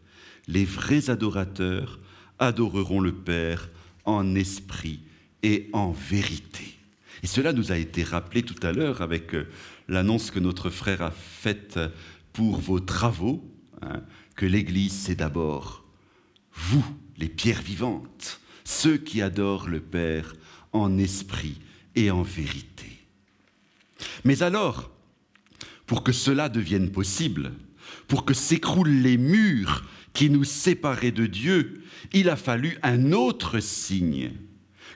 Les 0.49 0.65
vrais 0.65 1.11
adorateurs 1.11 2.01
adoreront 2.39 3.01
le 3.01 3.13
Père 3.13 3.69
en 4.05 4.35
esprit 4.35 5.01
et 5.43 5.69
en 5.73 5.93
vérité. 5.93 6.79
Et 7.23 7.27
cela 7.27 7.53
nous 7.53 7.71
a 7.71 7.77
été 7.77 8.03
rappelé 8.03 8.43
tout 8.43 8.67
à 8.67 8.73
l'heure 8.73 9.01
avec 9.01 9.35
euh, 9.35 9.47
l'annonce 9.89 10.33
que 10.33 10.41
notre 10.41 10.71
frère 10.71 11.03
a 11.03 11.13
faite 11.13 11.79
pour 12.33 12.59
vos 12.59 12.81
travaux, 12.81 13.49
hein, 13.81 14.03
que 14.35 14.47
l'Église, 14.47 14.93
c'est 14.93 15.15
d'abord 15.15 15.83
vous, 16.55 16.85
les 17.17 17.29
pierres 17.29 17.63
vivantes 17.63 18.41
ceux 18.65 18.97
qui 18.97 19.23
adorent 19.23 19.69
le 19.69 19.81
Père 19.81 20.35
en 20.73 20.99
esprit 20.99 21.61
et 21.95 22.11
en 22.11 22.23
vérité. 22.23 22.87
Mais 24.25 24.43
alors, 24.43 24.91
pour 25.87 26.03
que 26.03 26.13
cela 26.13 26.49
devienne 26.49 26.91
possible, 26.91 27.53
pour 28.09 28.25
que 28.25 28.35
s'écroulent 28.35 29.03
les 29.03 29.17
murs 29.17 29.85
qui 30.13 30.31
nous 30.31 30.45
séparaient 30.45 31.13
de 31.13 31.27
Dieu, 31.27 31.83
il 32.13 32.29
a 32.29 32.37
fallu 32.37 32.79
un 32.83 33.13
autre 33.13 33.61
signe, 33.61 34.33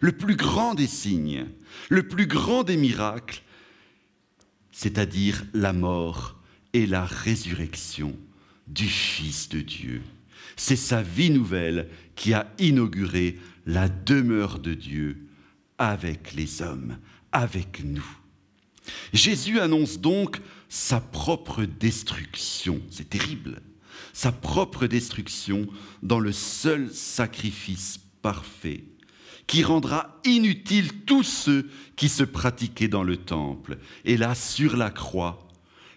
le 0.01 0.13
plus 0.13 0.37
grand 0.37 0.75
des 0.75 0.87
signes, 0.87 1.47
le 1.89 2.07
plus 2.07 2.27
grand 2.27 2.63
des 2.63 2.77
miracles, 2.77 3.43
c'est-à-dire 4.71 5.45
la 5.55 5.73
mort 5.73 6.37
et 6.73 6.87
la 6.87 7.05
résurrection 7.05 8.17
du 8.67 8.87
Fils 8.87 9.49
de 9.49 9.61
Dieu. 9.61 10.03
C'est 10.57 10.77
sa 10.77 11.03
vie 11.03 11.31
nouvelle 11.31 11.89
qui 12.15 12.35
a 12.35 12.53
inauguré 12.59 13.39
la 13.67 13.89
demeure 13.89 14.59
de 14.59 14.75
Dieu 14.75 15.27
avec 15.79 16.33
les 16.35 16.63
hommes, 16.63 16.99
avec 17.33 17.83
nous. 17.85 18.07
Jésus 19.13 19.61
annonce 19.61 19.99
donc 19.99 20.41
sa 20.69 21.01
propre 21.01 21.65
destruction, 21.65 22.81
c'est 22.91 23.11
terrible, 23.11 23.61
sa 24.13 24.33
propre 24.33 24.87
destruction 24.87 25.67
dans 26.03 26.21
le 26.21 26.33
seul 26.33 26.93
sacrifice 26.93 27.99
parfait 28.23 28.85
qui 29.47 29.63
rendra 29.63 30.19
inutile 30.25 31.05
tous 31.05 31.23
ceux 31.23 31.69
qui 31.95 32.09
se 32.09 32.25
pratiquaient 32.25 32.89
dans 32.89 33.05
le 33.05 33.17
temple. 33.17 33.79
Et 34.05 34.17
là, 34.17 34.35
sur 34.35 34.77
la 34.77 34.91
croix, 34.91 35.47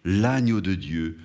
l'agneau 0.06 0.62
de 0.62 0.76
Dieu 0.76 1.18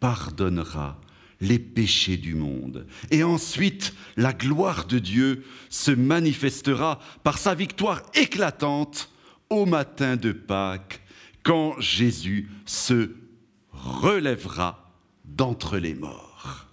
pardonnera 0.00 1.00
les 1.42 1.58
péchés 1.58 2.16
du 2.16 2.34
monde. 2.34 2.86
Et 3.10 3.24
ensuite, 3.24 3.92
la 4.16 4.32
gloire 4.32 4.86
de 4.86 4.98
Dieu 5.00 5.44
se 5.68 5.90
manifestera 5.90 7.00
par 7.24 7.36
sa 7.36 7.54
victoire 7.54 8.02
éclatante 8.14 9.10
au 9.50 9.66
matin 9.66 10.16
de 10.16 10.32
Pâques, 10.32 11.02
quand 11.42 11.78
Jésus 11.80 12.48
se 12.64 13.10
relèvera 13.72 14.92
d'entre 15.24 15.78
les 15.78 15.94
morts. 15.94 16.68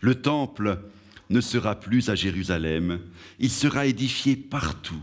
Le 0.00 0.16
temple 0.16 0.80
ne 1.30 1.40
sera 1.40 1.78
plus 1.78 2.10
à 2.10 2.16
Jérusalem, 2.16 3.00
il 3.38 3.50
sera 3.50 3.86
édifié 3.86 4.34
partout 4.36 5.02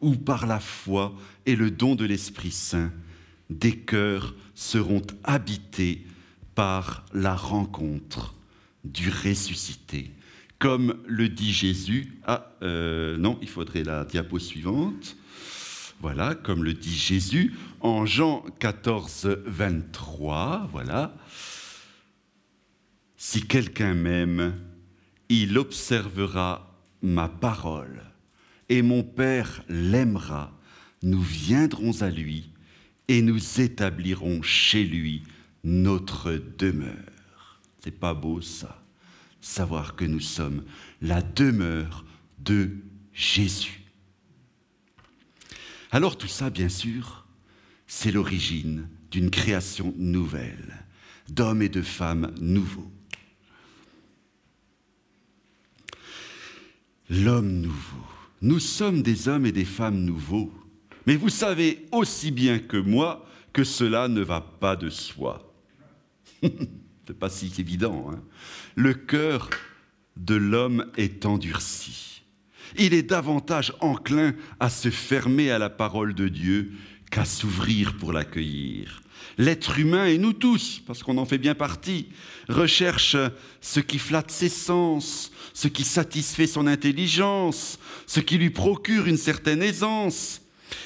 où 0.00 0.16
par 0.16 0.46
la 0.46 0.58
foi 0.58 1.14
et 1.46 1.54
le 1.54 1.70
don 1.70 1.94
de 1.94 2.04
l'Esprit 2.04 2.50
Saint, 2.50 2.92
des 3.48 3.76
cœurs 3.78 4.34
seront 4.54 5.02
habités 5.22 6.04
par 6.58 7.04
la 7.12 7.36
rencontre 7.36 8.34
du 8.82 9.10
ressuscité. 9.10 10.10
Comme 10.58 11.00
le 11.06 11.28
dit 11.28 11.52
Jésus, 11.52 12.18
ah 12.26 12.50
euh, 12.62 13.16
non, 13.16 13.38
il 13.40 13.48
faudrait 13.48 13.84
la 13.84 14.04
diapo 14.04 14.40
suivante. 14.40 15.16
Voilà, 16.00 16.34
comme 16.34 16.64
le 16.64 16.74
dit 16.74 16.96
Jésus 16.96 17.54
en 17.78 18.06
Jean 18.06 18.44
14, 18.58 19.38
23, 19.46 20.68
voilà. 20.72 21.14
Si 23.16 23.46
quelqu'un 23.46 23.94
m'aime, 23.94 24.58
il 25.28 25.58
observera 25.58 26.76
ma 27.02 27.28
parole, 27.28 28.02
et 28.68 28.82
mon 28.82 29.04
Père 29.04 29.62
l'aimera. 29.68 30.58
Nous 31.04 31.22
viendrons 31.22 32.02
à 32.02 32.10
lui 32.10 32.50
et 33.06 33.22
nous 33.22 33.60
établirons 33.60 34.42
chez 34.42 34.82
lui 34.82 35.22
notre 35.68 36.32
demeure. 36.58 37.60
C'est 37.84 37.90
pas 37.90 38.14
beau 38.14 38.40
ça, 38.40 38.82
savoir 39.40 39.94
que 39.94 40.04
nous 40.04 40.20
sommes 40.20 40.64
la 41.00 41.22
demeure 41.22 42.04
de 42.38 42.70
Jésus. 43.12 43.82
Alors 45.90 46.18
tout 46.18 46.28
ça, 46.28 46.50
bien 46.50 46.68
sûr, 46.68 47.26
c'est 47.86 48.10
l'origine 48.10 48.88
d'une 49.10 49.30
création 49.30 49.94
nouvelle, 49.96 50.84
d'hommes 51.28 51.62
et 51.62 51.68
de 51.68 51.82
femmes 51.82 52.32
nouveaux. 52.40 52.90
L'homme 57.10 57.52
nouveau. 57.60 58.04
Nous 58.42 58.60
sommes 58.60 59.02
des 59.02 59.28
hommes 59.28 59.46
et 59.46 59.52
des 59.52 59.64
femmes 59.64 60.04
nouveaux. 60.04 60.52
Mais 61.06 61.16
vous 61.16 61.30
savez 61.30 61.86
aussi 61.90 62.30
bien 62.30 62.58
que 62.58 62.76
moi 62.76 63.26
que 63.54 63.64
cela 63.64 64.08
ne 64.08 64.20
va 64.20 64.42
pas 64.42 64.76
de 64.76 64.90
soi. 64.90 65.47
C'est 67.06 67.18
pas 67.18 67.30
si 67.30 67.52
évident. 67.58 68.10
Hein. 68.12 68.20
le 68.74 68.92
cœur 68.92 69.48
de 70.16 70.34
l'homme 70.34 70.86
est 70.96 71.24
endurci. 71.24 72.22
Il 72.76 72.92
est 72.92 73.02
davantage 73.02 73.72
enclin 73.80 74.34
à 74.60 74.68
se 74.68 74.90
fermer 74.90 75.50
à 75.50 75.58
la 75.58 75.70
parole 75.70 76.14
de 76.14 76.28
Dieu 76.28 76.72
qu'à 77.10 77.24
s'ouvrir 77.24 77.96
pour 77.96 78.12
l'accueillir. 78.12 79.02
L'être 79.38 79.78
humain, 79.78 80.06
et 80.06 80.18
nous 80.18 80.32
tous, 80.32 80.82
parce 80.86 81.02
qu'on 81.02 81.16
en 81.16 81.24
fait 81.24 81.38
bien 81.38 81.54
partie, 81.54 82.08
recherche 82.48 83.16
ce 83.60 83.80
qui 83.80 83.98
flatte 83.98 84.30
ses 84.30 84.48
sens, 84.48 85.30
ce 85.54 85.68
qui 85.68 85.84
satisfait 85.84 86.46
son 86.46 86.66
intelligence, 86.66 87.78
ce 88.06 88.20
qui 88.20 88.36
lui 88.36 88.50
procure 88.50 89.06
une 89.06 89.16
certaine 89.16 89.62
aisance. 89.62 90.42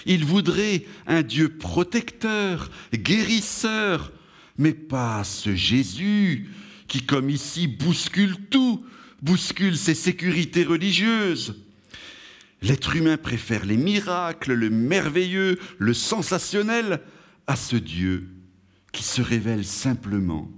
Il 0.06 0.24
voudrait 0.24 0.84
un 1.06 1.22
Dieu 1.22 1.48
protecteur, 1.48 2.70
guérisseur, 2.94 4.12
mais 4.58 4.74
pas 4.74 5.24
ce 5.24 5.54
Jésus 5.54 6.48
qui, 6.88 7.04
comme 7.04 7.30
ici, 7.30 7.68
bouscule 7.68 8.36
tout, 8.50 8.84
bouscule 9.22 9.76
ses 9.76 9.94
sécurités 9.94 10.64
religieuses. 10.64 11.56
L'être 12.60 12.94
humain 12.94 13.16
préfère 13.16 13.64
les 13.64 13.76
miracles, 13.76 14.52
le 14.52 14.70
merveilleux, 14.70 15.58
le 15.78 15.94
sensationnel 15.94 17.00
à 17.46 17.56
ce 17.56 17.76
Dieu 17.76 18.28
qui 18.92 19.02
se 19.02 19.22
révèle 19.22 19.64
simplement, 19.64 20.50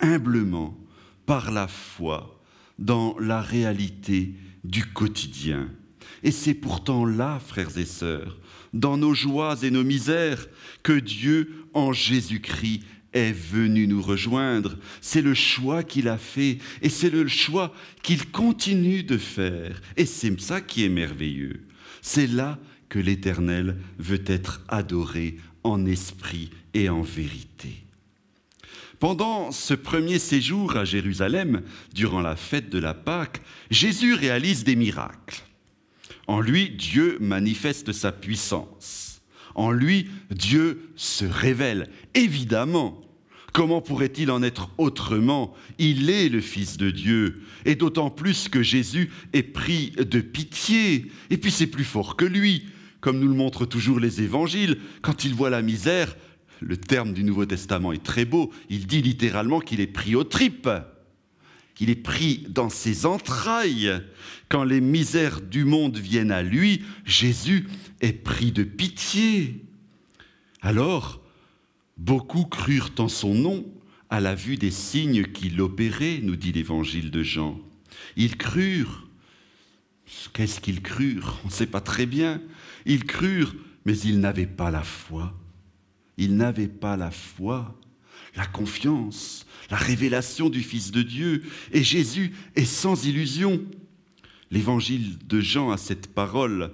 humblement, 0.00 0.78
par 1.26 1.50
la 1.50 1.66
foi, 1.68 2.40
dans 2.78 3.16
la 3.18 3.40
réalité 3.40 4.34
du 4.62 4.86
quotidien. 4.86 5.68
Et 6.22 6.30
c'est 6.30 6.54
pourtant 6.54 7.04
là, 7.04 7.40
frères 7.44 7.76
et 7.76 7.84
sœurs, 7.84 8.38
dans 8.72 8.96
nos 8.96 9.14
joies 9.14 9.56
et 9.62 9.70
nos 9.70 9.84
misères, 9.84 10.46
que 10.82 10.92
Dieu, 10.92 11.66
en 11.74 11.92
Jésus-Christ, 11.92 12.82
est 13.14 13.32
venu 13.32 13.86
nous 13.86 14.02
rejoindre. 14.02 14.76
C'est 15.00 15.22
le 15.22 15.34
choix 15.34 15.82
qu'il 15.82 16.08
a 16.08 16.18
fait 16.18 16.58
et 16.82 16.90
c'est 16.90 17.10
le 17.10 17.26
choix 17.28 17.72
qu'il 18.02 18.30
continue 18.30 19.02
de 19.02 19.16
faire. 19.16 19.80
Et 19.96 20.04
c'est 20.04 20.38
ça 20.40 20.60
qui 20.60 20.84
est 20.84 20.90
merveilleux. 20.90 21.62
C'est 22.02 22.26
là 22.26 22.58
que 22.90 22.98
l'Éternel 22.98 23.76
veut 23.98 24.22
être 24.26 24.60
adoré 24.68 25.36
en 25.62 25.86
esprit 25.86 26.50
et 26.74 26.88
en 26.90 27.02
vérité. 27.02 27.84
Pendant 29.00 29.52
ce 29.52 29.74
premier 29.74 30.18
séjour 30.18 30.76
à 30.76 30.84
Jérusalem, 30.84 31.62
durant 31.92 32.20
la 32.20 32.36
fête 32.36 32.70
de 32.70 32.78
la 32.78 32.94
Pâque, 32.94 33.42
Jésus 33.70 34.14
réalise 34.14 34.64
des 34.64 34.76
miracles. 34.76 35.42
En 36.26 36.40
lui, 36.40 36.70
Dieu 36.70 37.18
manifeste 37.20 37.92
sa 37.92 38.12
puissance. 38.12 39.20
En 39.54 39.70
lui, 39.70 40.08
Dieu 40.30 40.90
se 40.96 41.24
révèle. 41.24 41.90
Évidemment, 42.14 43.00
comment 43.54 43.80
pourrait-il 43.80 44.30
en 44.30 44.42
être 44.42 44.68
autrement? 44.76 45.54
Il 45.78 46.10
est 46.10 46.28
le 46.28 46.42
Fils 46.42 46.76
de 46.76 46.90
Dieu, 46.90 47.40
et 47.64 47.76
d'autant 47.76 48.10
plus 48.10 48.48
que 48.50 48.62
Jésus 48.62 49.10
est 49.32 49.44
pris 49.44 49.92
de 49.92 50.20
pitié. 50.20 51.06
Et 51.30 51.38
puis 51.38 51.50
c'est 51.50 51.68
plus 51.68 51.84
fort 51.84 52.16
que 52.16 52.26
lui, 52.26 52.66
comme 53.00 53.20
nous 53.20 53.28
le 53.28 53.34
montrent 53.34 53.64
toujours 53.64 54.00
les 54.00 54.20
évangiles. 54.20 54.78
Quand 55.00 55.24
il 55.24 55.34
voit 55.34 55.50
la 55.50 55.62
misère, 55.62 56.16
le 56.60 56.76
terme 56.76 57.14
du 57.14 57.22
Nouveau 57.22 57.46
Testament 57.46 57.92
est 57.92 58.02
très 58.02 58.24
beau, 58.24 58.52
il 58.70 58.86
dit 58.86 59.02
littéralement 59.02 59.60
qu'il 59.60 59.80
est 59.80 59.86
pris 59.86 60.16
aux 60.16 60.24
tripes. 60.24 60.68
Il 61.80 61.90
est 61.90 61.96
pris 61.96 62.46
dans 62.48 62.70
ses 62.70 63.06
entrailles. 63.06 63.90
Quand 64.48 64.64
les 64.64 64.80
misères 64.80 65.40
du 65.40 65.64
monde 65.64 65.96
viennent 65.96 66.30
à 66.32 66.42
lui, 66.42 66.82
Jésus 67.04 67.68
est 68.00 68.12
pris 68.12 68.52
de 68.52 68.64
pitié. 68.64 69.64
Alors, 70.60 71.23
beaucoup 71.96 72.44
crurent 72.44 72.92
en 72.98 73.08
son 73.08 73.34
nom 73.34 73.64
à 74.10 74.20
la 74.20 74.34
vue 74.34 74.56
des 74.56 74.70
signes 74.70 75.24
qu'il 75.24 75.60
opérait, 75.60 76.20
nous 76.22 76.36
dit 76.36 76.52
l'évangile 76.52 77.10
de 77.10 77.22
Jean. 77.22 77.58
Ils 78.16 78.36
crurent. 78.36 79.08
Qu'est-ce 80.32 80.60
qu'ils 80.60 80.82
crurent? 80.82 81.40
On 81.44 81.48
ne 81.48 81.52
sait 81.52 81.66
pas 81.66 81.80
très 81.80 82.06
bien. 82.06 82.40
Ils 82.86 83.04
crurent, 83.04 83.54
mais 83.84 83.98
ils 83.98 84.20
n'avaient 84.20 84.46
pas 84.46 84.70
la 84.70 84.82
foi. 84.82 85.32
Ils 86.16 86.36
n'avaient 86.36 86.68
pas 86.68 86.96
la 86.96 87.10
foi, 87.10 87.80
la 88.36 88.46
confiance, 88.46 89.46
la 89.70 89.76
révélation 89.76 90.50
du 90.50 90.62
Fils 90.62 90.92
de 90.92 91.02
Dieu. 91.02 91.42
Et 91.72 91.82
Jésus 91.82 92.32
est 92.54 92.64
sans 92.64 93.06
illusion. 93.06 93.60
L'évangile 94.50 95.18
de 95.26 95.40
Jean 95.40 95.70
a 95.70 95.76
cette 95.76 96.14
parole 96.14 96.72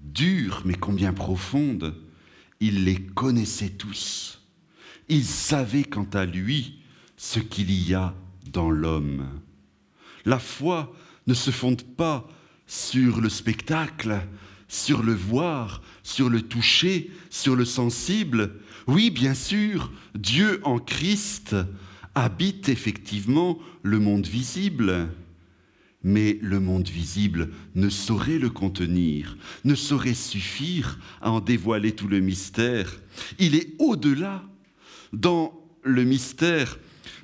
dure, 0.00 0.62
mais 0.64 0.74
combien 0.74 1.12
profonde. 1.12 1.96
Il 2.64 2.84
les 2.84 2.94
connaissait 2.94 3.70
tous. 3.70 4.40
Il 5.08 5.24
savait 5.24 5.82
quant 5.82 6.06
à 6.12 6.24
lui 6.24 6.78
ce 7.16 7.40
qu'il 7.40 7.72
y 7.72 7.92
a 7.92 8.14
dans 8.52 8.70
l'homme. 8.70 9.26
La 10.24 10.38
foi 10.38 10.94
ne 11.26 11.34
se 11.34 11.50
fonde 11.50 11.82
pas 11.82 12.28
sur 12.68 13.20
le 13.20 13.28
spectacle, 13.28 14.20
sur 14.68 15.02
le 15.02 15.12
voir, 15.12 15.82
sur 16.04 16.30
le 16.30 16.40
toucher, 16.40 17.10
sur 17.30 17.56
le 17.56 17.64
sensible. 17.64 18.60
Oui, 18.86 19.10
bien 19.10 19.34
sûr, 19.34 19.90
Dieu 20.14 20.60
en 20.62 20.78
Christ 20.78 21.56
habite 22.14 22.68
effectivement 22.68 23.58
le 23.82 23.98
monde 23.98 24.28
visible. 24.28 25.08
Mais 26.04 26.38
le 26.42 26.58
monde 26.58 26.88
visible 26.88 27.50
ne 27.74 27.88
saurait 27.88 28.38
le 28.38 28.50
contenir, 28.50 29.36
ne 29.64 29.74
saurait 29.74 30.14
suffire 30.14 30.98
à 31.20 31.30
en 31.30 31.40
dévoiler 31.40 31.92
tout 31.92 32.08
le 32.08 32.20
mystère. 32.20 33.00
Il 33.38 33.54
est 33.54 33.68
au-delà, 33.78 34.42
dans 35.12 35.52
le 35.84 36.04
mystère 36.04 36.78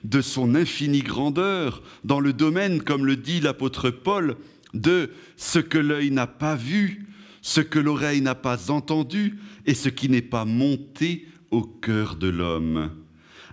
de 0.05 0.21
son 0.21 0.55
infinie 0.55 1.03
grandeur, 1.03 1.83
dans 2.05 2.21
le 2.21 2.33
domaine, 2.33 2.83
comme 2.83 3.07
le 3.07 3.17
dit 3.17 3.41
l'apôtre 3.41 3.91
Paul, 3.91 4.37
de 4.75 5.11
ce 5.37 5.59
que 5.59 5.79
l'œil 5.79 6.11
n'a 6.11 6.27
pas 6.27 6.55
vu, 6.55 7.07
ce 7.43 7.61
que 7.61 7.79
l'oreille 7.79 8.21
n'a 8.21 8.35
pas 8.35 8.71
entendu 8.71 9.39
et 9.67 9.75
ce 9.75 9.89
qui 9.89 10.09
n'est 10.09 10.23
pas 10.23 10.45
monté 10.45 11.27
au 11.51 11.63
cœur 11.63 12.17
de 12.17 12.29
l'homme. 12.29 12.91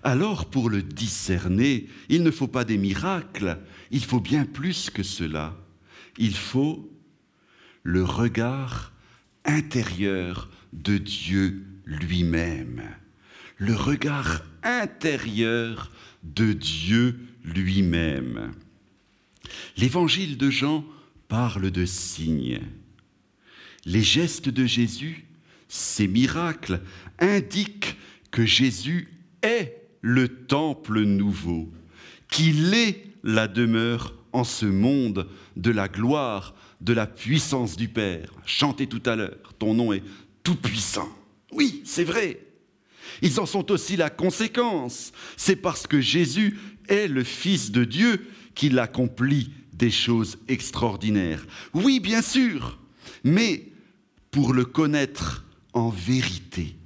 Alors 0.04 0.46
pour 0.46 0.70
le 0.70 0.84
discerner, 0.84 1.88
il 2.10 2.24
ne 2.24 2.32
faut 2.32 2.48
pas 2.48 2.64
des 2.64 2.78
miracles, 2.78 3.58
il 3.92 4.04
faut 4.04 4.20
bien 4.20 4.46
plus 4.46 4.90
que 4.90 5.04
cela. 5.04 5.56
Il 6.18 6.36
faut 6.36 6.90
le 7.84 8.04
regard 8.04 8.94
intérieur 9.46 10.50
de 10.74 10.98
Dieu 10.98 11.66
lui-même. 11.86 12.84
Le 13.58 13.76
regard 13.76 14.42
intérieur 14.64 15.92
de 16.24 16.54
Dieu 16.54 17.20
lui-même. 17.44 18.54
L'évangile 19.78 20.38
de 20.38 20.50
Jean 20.50 20.84
parle 21.28 21.72
de 21.72 21.86
signes. 21.86 22.62
Les 23.86 24.02
gestes 24.02 24.50
de 24.50 24.66
Jésus, 24.66 25.26
ces 25.68 26.08
miracles, 26.08 26.82
indiquent 27.20 27.98
que 28.32 28.46
Jésus 28.46 29.08
est 29.42 29.86
le 30.02 30.28
temple 30.28 31.02
nouveau, 31.02 31.72
qu'il 32.30 32.74
est 32.74 33.15
la 33.26 33.50
demeure 33.50 34.14
en 34.32 34.46
ce 34.46 34.66
monde 34.66 35.28
de 35.58 35.72
la 35.72 35.90
gloire, 35.90 36.56
de 36.80 36.94
la 36.94 37.08
puissance 37.08 37.76
du 37.76 37.90
Père. 37.90 38.32
Chantez 38.46 38.88
tout 38.88 39.02
à 39.06 39.16
l'heure, 39.18 39.54
ton 39.60 39.74
nom 39.74 39.92
est 39.92 40.04
tout 40.44 40.56
puissant. 40.56 41.10
Oui, 41.52 41.82
c'est 41.84 42.04
vrai. 42.04 42.40
Ils 43.22 43.40
en 43.40 43.46
sont 43.46 43.72
aussi 43.72 43.98
la 43.98 44.10
conséquence. 44.10 45.12
C'est 45.36 45.56
parce 45.56 45.88
que 45.88 46.00
Jésus 46.00 46.60
est 46.88 47.08
le 47.08 47.24
Fils 47.24 47.72
de 47.72 47.84
Dieu 47.84 48.28
qu'il 48.54 48.78
accomplit 48.80 49.52
des 49.74 49.92
choses 49.92 50.38
extraordinaires. 50.48 51.46
Oui, 51.74 52.00
bien 52.00 52.22
sûr, 52.22 52.78
mais 53.24 53.72
pour 54.32 54.54
le 54.54 54.66
connaître 54.66 55.46
en 55.74 55.90
vérité 55.90 56.78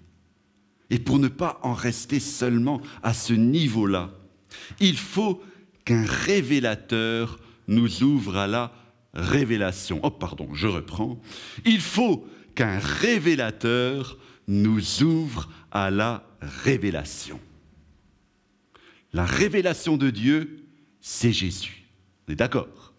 et 0.89 0.99
pour 0.99 1.19
ne 1.19 1.28
pas 1.28 1.60
en 1.63 1.73
rester 1.73 2.19
seulement 2.19 2.82
à 3.04 3.13
ce 3.13 3.34
niveau-là. 3.34 4.12
Il 4.80 4.97
faut 4.97 5.41
qu'un 5.86 6.06
révélateur 6.06 7.39
nous 7.68 8.04
ouvre 8.04 8.38
à 8.38 8.48
la 8.48 8.74
révélation. 9.13 10.00
Oh 10.04 10.12
pardon, 10.12 10.54
je 10.54 10.68
reprends. 10.68 11.20
Il 11.65 11.82
faut 11.82 12.28
qu'un 12.56 12.80
révélateur 12.80 14.18
nous 14.48 15.04
ouvre 15.04 15.50
à 15.72 15.92
la 15.92 16.24
révélation. 16.42 17.39
La 19.13 19.26
révélation 19.26 19.98
de 19.98 20.10
Dieu, 20.10 20.65
c'est 21.02 21.32
Jésus. 21.32 21.86
On 22.28 22.34
est 22.34 22.36
d'accord? 22.36 22.94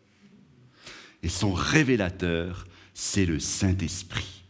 Et 1.23 1.29
son 1.29 1.53
révélateur, 1.53 2.67
c'est 2.95 3.27
le 3.27 3.39
Saint-Esprit. 3.39 4.43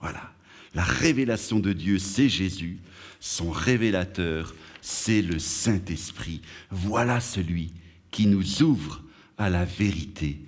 Voilà. 0.00 0.32
La 0.74 0.84
révélation 0.84 1.58
de 1.58 1.72
Dieu, 1.72 1.98
c'est 1.98 2.28
Jésus. 2.28 2.78
Son 3.20 3.50
révélateur, 3.50 4.54
c'est 4.82 5.22
le 5.22 5.38
Saint-Esprit. 5.38 6.42
Voilà 6.70 7.20
celui 7.20 7.72
qui 8.10 8.26
nous 8.26 8.62
ouvre 8.62 9.02
à 9.38 9.48
la 9.48 9.64
vérité 9.64 10.40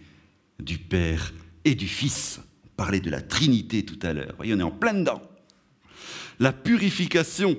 du 0.60 0.76
Père 0.76 1.32
et 1.64 1.74
du 1.74 1.88
Fils. 1.88 2.40
On 2.66 2.76
parlait 2.76 3.00
de 3.00 3.10
la 3.10 3.22
Trinité 3.22 3.84
tout 3.84 3.98
à 4.02 4.12
l'heure. 4.12 4.34
Voyez, 4.36 4.52
on 4.52 4.58
est 4.58 4.62
en 4.62 4.70
plein 4.70 4.92
dedans. 4.92 5.22
La 6.40 6.52
purification 6.52 7.56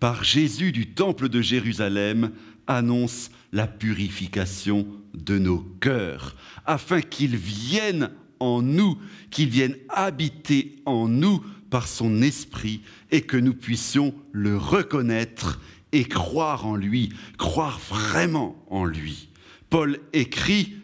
par 0.00 0.24
Jésus 0.24 0.72
du 0.72 0.90
temple 0.90 1.28
de 1.28 1.40
Jérusalem 1.40 2.32
annonce 2.66 3.30
la 3.52 3.68
purification 3.68 4.86
de 5.14 5.38
nos 5.38 5.60
cœurs, 5.80 6.34
afin 6.66 7.00
qu'ils 7.00 7.36
viennent 7.36 8.10
en 8.40 8.62
nous, 8.62 8.98
qu'il 9.30 9.48
vienne 9.48 9.76
habiter 9.88 10.76
en 10.86 11.06
nous 11.06 11.44
par 11.70 11.86
son 11.86 12.20
esprit 12.20 12.82
et 13.12 13.22
que 13.22 13.36
nous 13.36 13.54
puissions 13.54 14.14
le 14.32 14.56
reconnaître 14.56 15.60
et 15.94 16.04
croire 16.04 16.66
en 16.66 16.74
lui, 16.74 17.10
croire 17.38 17.78
vraiment 17.78 18.60
en 18.68 18.84
lui. 18.84 19.28
Paul 19.70 20.00
écrit, 20.12 20.74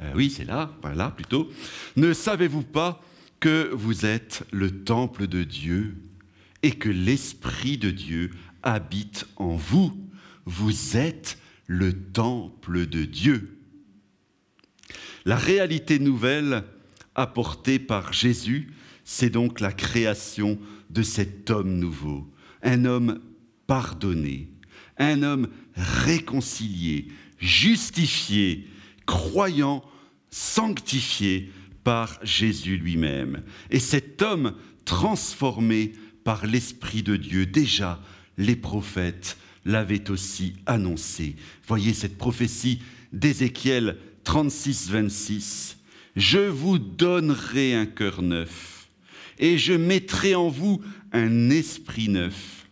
euh, 0.00 0.12
oui 0.16 0.30
c'est 0.30 0.44
là, 0.44 0.76
voilà 0.82 1.12
plutôt, 1.12 1.48
ne 1.96 2.12
savez-vous 2.12 2.64
pas 2.64 3.00
que 3.38 3.70
vous 3.72 4.04
êtes 4.04 4.44
le 4.50 4.82
temple 4.82 5.28
de 5.28 5.44
Dieu 5.44 5.96
et 6.64 6.72
que 6.72 6.88
l'Esprit 6.88 7.78
de 7.78 7.92
Dieu 7.92 8.32
habite 8.64 9.28
en 9.36 9.54
vous? 9.54 9.96
Vous 10.44 10.96
êtes 10.96 11.38
le 11.68 11.92
temple 11.92 12.86
de 12.86 13.04
Dieu. 13.04 13.60
La 15.24 15.36
réalité 15.36 16.00
nouvelle 16.00 16.64
apporté 17.14 17.78
par 17.78 18.12
Jésus, 18.12 18.72
c'est 19.04 19.30
donc 19.30 19.60
la 19.60 19.72
création 19.72 20.58
de 20.90 21.02
cet 21.02 21.48
homme 21.50 21.78
nouveau, 21.78 22.28
un 22.62 22.86
homme 22.86 23.20
pardonné, 23.68 24.48
un 24.96 25.22
homme 25.22 25.48
réconcilié, 25.76 27.06
justifié, 27.38 28.66
croyant, 29.06 29.84
sanctifié 30.30 31.52
par 31.84 32.18
Jésus 32.24 32.76
lui-même. 32.76 33.42
Et 33.70 33.78
cet 33.78 34.20
homme 34.22 34.54
transformé 34.84 35.92
par 36.24 36.46
l'Esprit 36.46 37.04
de 37.04 37.14
Dieu, 37.14 37.46
déjà 37.46 38.02
les 38.36 38.56
prophètes 38.56 39.36
l'avaient 39.64 40.10
aussi 40.10 40.54
annoncé. 40.66 41.36
Voyez 41.66 41.94
cette 41.94 42.18
prophétie 42.18 42.80
d'Ézéchiel 43.12 43.98
36, 44.24 44.90
26. 44.90 45.76
Je 46.16 46.38
vous 46.38 46.78
donnerai 46.78 47.74
un 47.74 47.86
cœur 47.86 48.22
neuf 48.22 48.88
et 49.38 49.58
je 49.58 49.74
mettrai 49.74 50.34
en 50.34 50.48
vous 50.48 50.80
un 51.12 51.50
esprit 51.50 52.08
neuf. 52.08 52.67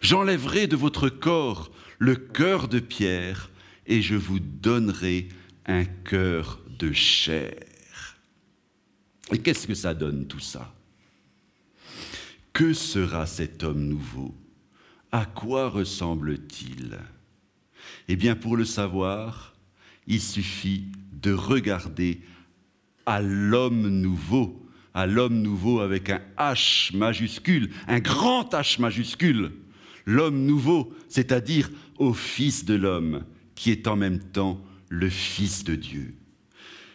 J'enlèverai 0.00 0.66
de 0.66 0.76
votre 0.76 1.08
corps 1.08 1.70
le 1.98 2.16
cœur 2.16 2.68
de 2.68 2.80
pierre 2.80 3.50
et 3.86 4.02
je 4.02 4.14
vous 4.14 4.40
donnerai 4.40 5.28
un 5.66 5.84
cœur 5.84 6.60
de 6.78 6.92
chair. 6.92 7.54
Et 9.32 9.38
qu'est-ce 9.38 9.66
que 9.66 9.74
ça 9.74 9.94
donne 9.94 10.26
tout 10.26 10.40
ça? 10.40 10.74
Que 12.52 12.72
sera 12.72 13.26
cet 13.26 13.62
homme 13.62 13.86
nouveau? 13.86 14.34
À 15.12 15.24
quoi 15.24 15.68
ressemble-t-il? 15.68 16.98
Eh 18.08 18.16
bien, 18.16 18.36
pour 18.36 18.56
le 18.56 18.64
savoir, 18.64 19.54
il 20.06 20.20
suffit 20.20 20.86
de 21.12 21.32
regarder 21.32 22.20
à 23.06 23.20
l'homme 23.20 23.88
nouveau, 23.88 24.68
à 24.94 25.06
l'homme 25.06 25.40
nouveau 25.42 25.80
avec 25.80 26.10
un 26.10 26.20
H 26.38 26.96
majuscule, 26.96 27.70
un 27.86 28.00
grand 28.00 28.52
H 28.52 28.80
majuscule, 28.80 29.52
l'homme 30.06 30.44
nouveau, 30.44 30.92
c'est-à-dire 31.08 31.70
au 31.98 32.12
Fils 32.12 32.64
de 32.64 32.74
l'homme, 32.74 33.24
qui 33.54 33.70
est 33.70 33.86
en 33.86 33.96
même 33.96 34.18
temps 34.18 34.60
le 34.88 35.08
Fils 35.08 35.64
de 35.64 35.74
Dieu. 35.74 36.14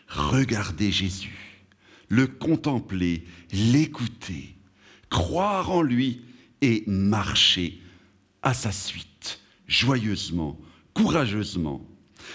Regardez 0.08 0.91
Jésus 0.91 1.45
le 2.10 2.27
contempler, 2.27 3.23
l'écouter, 3.51 4.55
croire 5.10 5.71
en 5.71 5.81
lui 5.81 6.21
et 6.62 6.84
marcher 6.88 7.81
à 8.41 8.53
sa 8.53 8.71
suite, 8.71 9.39
joyeusement, 9.67 10.60
courageusement. 10.93 11.86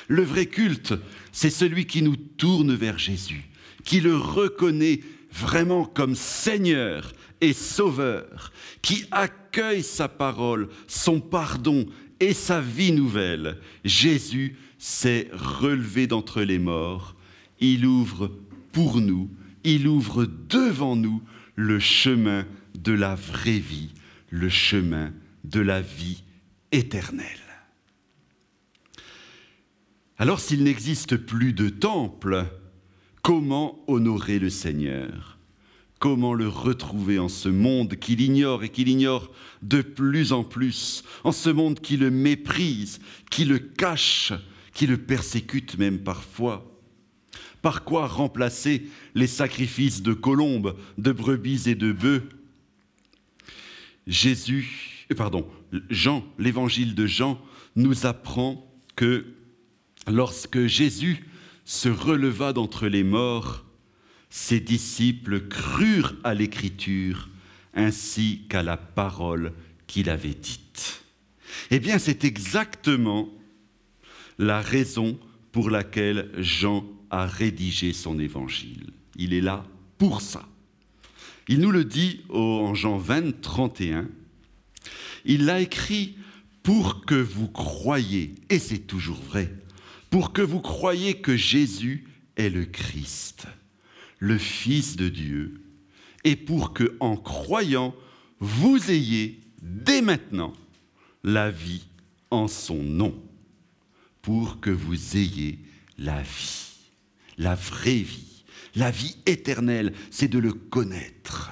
Le 0.08 0.22
vrai 0.22 0.46
culte, 0.46 0.94
c'est 1.32 1.50
celui 1.50 1.86
qui 1.86 2.02
nous 2.02 2.16
tourne 2.16 2.74
vers 2.74 2.98
Jésus, 2.98 3.48
qui 3.84 4.00
le 4.00 4.16
reconnaît 4.16 5.00
vraiment 5.32 5.84
comme 5.84 6.14
Seigneur 6.14 7.12
et 7.40 7.52
Sauveur, 7.52 8.52
qui 8.82 9.04
accueille 9.10 9.82
sa 9.82 10.08
parole, 10.08 10.68
son 10.86 11.20
pardon 11.20 11.86
et 12.20 12.34
sa 12.34 12.60
vie 12.60 12.92
nouvelle. 12.92 13.58
Jésus 13.84 14.56
s'est 14.78 15.28
relevé 15.32 16.06
d'entre 16.06 16.42
les 16.42 16.58
morts. 16.58 17.14
Il 17.60 17.86
ouvre 17.86 18.30
pour 18.72 19.00
nous 19.00 19.30
il 19.64 19.86
ouvre 19.88 20.26
devant 20.48 20.96
nous 20.96 21.22
le 21.54 21.78
chemin 21.78 22.46
de 22.74 22.92
la 22.92 23.14
vraie 23.14 23.58
vie, 23.58 23.92
le 24.30 24.48
chemin 24.48 25.12
de 25.44 25.60
la 25.60 25.80
vie 25.80 26.22
éternelle. 26.72 27.26
Alors 30.18 30.40
s'il 30.40 30.64
n'existe 30.64 31.16
plus 31.16 31.52
de 31.52 31.68
temple, 31.68 32.46
comment 33.22 33.82
honorer 33.86 34.38
le 34.38 34.50
Seigneur? 34.50 35.38
Comment 35.98 36.32
le 36.32 36.48
retrouver 36.48 37.18
en 37.18 37.28
ce 37.28 37.50
monde 37.50 37.96
qu'il 37.96 38.22
ignore 38.22 38.64
et 38.64 38.70
qu'il 38.70 38.88
ignore 38.88 39.30
de 39.60 39.82
plus 39.82 40.32
en 40.32 40.44
plus, 40.44 41.04
en 41.24 41.32
ce 41.32 41.50
monde 41.50 41.80
qui 41.80 41.98
le 41.98 42.10
méprise, 42.10 43.00
qui 43.30 43.44
le 43.44 43.58
cache, 43.58 44.32
qui 44.72 44.86
le 44.86 44.96
persécute 44.96 45.76
même 45.76 45.98
parfois? 45.98 46.66
Par 47.60 47.84
quoi 47.84 48.06
remplacer 48.06 48.88
les 49.14 49.26
sacrifices 49.26 50.00
de 50.00 50.14
colombes, 50.14 50.74
de 50.96 51.12
brebis 51.12 51.68
et 51.68 51.74
de 51.74 51.92
bœufs? 51.92 52.26
Jésus, 54.06 55.06
euh, 55.12 55.14
pardon, 55.14 55.46
Jean, 55.90 56.24
l'évangile 56.38 56.94
de 56.94 57.06
Jean 57.06 57.40
nous 57.76 58.06
apprend 58.06 58.66
que 58.96 59.26
lorsque 60.08 60.66
Jésus 60.66 61.26
se 61.64 61.88
releva 61.88 62.52
d'entre 62.52 62.86
les 62.88 63.04
morts, 63.04 63.64
ses 64.28 64.60
disciples 64.60 65.48
crurent 65.48 66.14
à 66.24 66.34
l'écriture 66.34 67.28
ainsi 67.74 68.42
qu'à 68.48 68.62
la 68.62 68.76
parole 68.76 69.52
qu'il 69.86 70.10
avait 70.10 70.34
dite. 70.34 71.04
Eh 71.70 71.80
bien, 71.80 71.98
c'est 71.98 72.24
exactement 72.24 73.28
la 74.38 74.60
raison 74.60 75.18
pour 75.52 75.70
laquelle 75.70 76.30
Jean 76.38 76.84
a 77.10 77.26
rédigé 77.26 77.92
son 77.92 78.18
évangile. 78.18 78.90
Il 79.16 79.34
est 79.34 79.40
là 79.40 79.64
pour 79.98 80.20
ça. 80.20 80.48
Il 81.48 81.58
nous 81.58 81.72
le 81.72 81.84
dit 81.84 82.20
en 82.28 82.74
Jean 82.74 82.96
20, 82.96 83.40
31. 83.40 84.08
Il 85.24 85.44
l'a 85.46 85.60
écrit 85.60 86.16
pour 86.62 87.04
que 87.04 87.14
vous 87.14 87.48
croyiez, 87.48 88.34
et 88.48 88.58
c'est 88.58 88.86
toujours 88.86 89.20
vrai, 89.20 89.52
pour 90.10 90.32
que 90.32 90.42
vous 90.42 90.60
croyiez 90.60 91.20
que 91.20 91.36
Jésus 91.36 92.08
est 92.36 92.50
le 92.50 92.64
Christ, 92.64 93.46
le 94.18 94.38
Fils 94.38 94.96
de 94.96 95.08
Dieu, 95.08 95.62
et 96.24 96.36
pour 96.36 96.74
que, 96.74 96.96
en 97.00 97.16
croyant, 97.16 97.94
vous 98.40 98.90
ayez 98.90 99.40
dès 99.62 100.02
maintenant 100.02 100.52
la 101.24 101.50
vie 101.50 101.86
en 102.30 102.48
son 102.48 102.82
nom, 102.82 103.14
pour 104.20 104.60
que 104.60 104.70
vous 104.70 105.16
ayez 105.16 105.58
la 105.96 106.22
vie 106.22 106.70
la 107.40 107.54
vraie 107.54 108.02
vie, 108.02 108.44
la 108.74 108.90
vie 108.90 109.16
éternelle, 109.24 109.94
c'est 110.10 110.28
de 110.28 110.38
le 110.38 110.52
connaître 110.52 111.50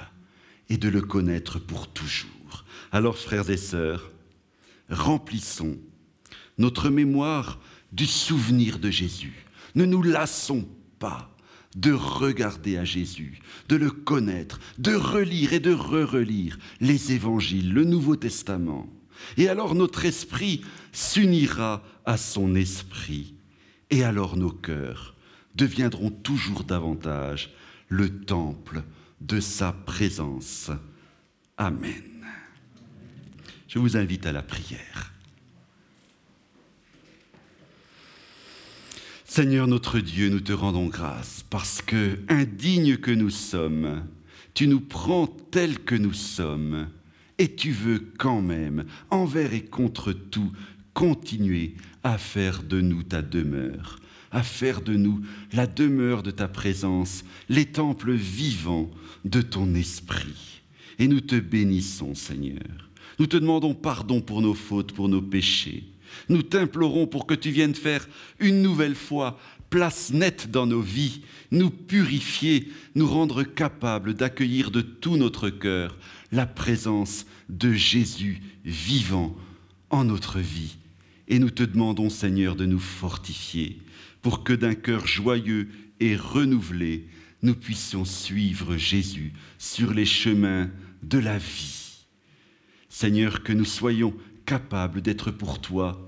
et 0.69 0.77
de 0.77 0.89
le 0.89 1.01
connaître 1.01 1.59
pour 1.59 1.89
toujours. 1.89 2.65
Alors, 2.93 3.17
frères 3.17 3.49
et 3.49 3.57
sœurs, 3.57 4.13
remplissons 4.91 5.79
notre 6.59 6.91
mémoire 6.91 7.61
du 7.93 8.07
souvenir 8.07 8.79
de 8.79 8.91
Jésus. 8.91 9.47
Ne 9.75 9.85
nous 9.85 10.03
lassons 10.03 10.69
pas 10.99 11.35
de 11.77 11.93
regarder 11.93 12.77
à 12.77 12.85
Jésus, 12.85 13.41
de 13.69 13.77
le 13.77 13.91
connaître, 13.91 14.59
de 14.79 14.95
relire 14.95 15.53
et 15.53 15.61
de 15.61 15.73
re-relire 15.73 16.59
les 16.81 17.13
évangiles, 17.13 17.73
le 17.73 17.85
Nouveau 17.85 18.17
Testament. 18.17 18.89
Et 19.37 19.49
alors 19.49 19.75
notre 19.75 20.05
esprit 20.05 20.63
s'unira 20.93 21.83
à 22.05 22.17
son 22.17 22.55
esprit, 22.55 23.35
et 23.91 24.05
alors 24.05 24.37
nos 24.37 24.51
cœurs 24.51 25.15
deviendront 25.55 26.11
toujours 26.11 26.65
davantage 26.65 27.51
le 27.89 28.21
temple 28.21 28.83
de 29.21 29.41
sa 29.41 29.73
présence. 29.73 30.71
Amen. 31.57 32.03
Je 33.67 33.79
vous 33.79 33.97
invite 33.97 34.25
à 34.27 34.33
la 34.33 34.43
prière. 34.43 35.13
Seigneur 39.39 39.69
notre 39.69 40.01
Dieu, 40.01 40.31
nous 40.31 40.41
te 40.41 40.53
rendons 40.53 40.89
grâce 40.89 41.45
parce 41.49 41.81
que, 41.81 42.19
indignes 42.29 42.97
que 42.97 43.13
nous 43.13 43.31
sommes, 43.31 44.03
tu 44.53 44.67
nous 44.67 44.81
prends 44.81 45.29
tels 45.29 45.79
que 45.79 45.95
nous 45.95 46.13
sommes 46.13 46.89
et 47.39 47.55
tu 47.55 47.71
veux 47.71 48.03
quand 48.19 48.43
même, 48.43 48.85
envers 49.11 49.55
et 49.55 49.61
contre 49.61 50.13
tout, 50.13 50.51
continuer 50.93 51.77
à 52.03 52.19
faire 52.19 52.65
de 52.65 52.81
nous 52.81 53.05
ta 53.05 53.23
demeure 53.23 54.01
à 54.33 54.43
faire 54.43 54.81
de 54.81 54.97
nous 54.97 55.23
la 55.53 55.69
demeure 55.69 56.25
de 56.25 56.33
ta 56.33 56.49
présence, 56.49 57.23
les 57.49 57.67
temples 57.67 58.15
vivants 58.15 58.91
de 59.25 59.41
ton 59.41 59.73
esprit. 59.77 60.63
Et 60.99 61.07
nous 61.07 61.21
te 61.21 61.37
bénissons, 61.37 62.17
Seigneur. 62.17 62.91
Nous 63.21 63.29
te 63.29 63.37
demandons 63.37 63.75
pardon 63.75 64.21
pour 64.21 64.43
nos 64.43 64.55
fautes, 64.55 64.93
pour 64.93 65.09
nos 65.09 65.23
péchés. 65.23 65.85
Nous 66.29 66.43
t'implorons 66.43 67.07
pour 67.07 67.27
que 67.27 67.35
tu 67.35 67.51
viennes 67.51 67.75
faire 67.75 68.09
une 68.39 68.63
nouvelle 68.63 68.95
fois 68.95 69.39
place 69.71 70.13
nette 70.13 70.51
dans 70.51 70.67
nos 70.67 70.81
vies, 70.81 71.23
nous 71.51 71.71
purifier, 71.71 72.69
nous 72.95 73.07
rendre 73.07 73.43
capables 73.43 74.15
d'accueillir 74.15 74.71
de 74.71 74.81
tout 74.81 75.17
notre 75.17 75.51
cœur 75.51 75.97
la 76.33 76.47
présence 76.47 77.27
de 77.49 77.73
Jésus 77.73 78.41
vivant 78.65 79.37
en 79.91 80.05
notre 80.05 80.39
vie. 80.39 80.77
Et 81.29 81.39
nous 81.39 81.51
te 81.51 81.63
demandons, 81.63 82.11
Seigneur, 82.11 82.57
de 82.57 82.65
nous 82.65 82.79
fortifier, 82.79 83.79
pour 84.23 84.45
que 84.45 84.53
d'un 84.53 84.75
cœur 84.75 85.07
joyeux 85.07 85.69
et 86.01 86.17
renouvelé, 86.17 87.07
nous 87.43 87.55
puissions 87.55 88.05
suivre 88.05 88.77
Jésus 88.77 89.33
sur 89.59 89.93
les 89.93 90.07
chemins 90.07 90.71
de 91.03 91.19
la 91.19 91.39
vie. 91.39 92.07
Seigneur, 92.89 93.43
que 93.43 93.53
nous 93.53 93.65
soyons 93.65 94.15
capables 94.49 95.03
d'être 95.03 95.31
pour 95.31 95.61
toi 95.61 96.01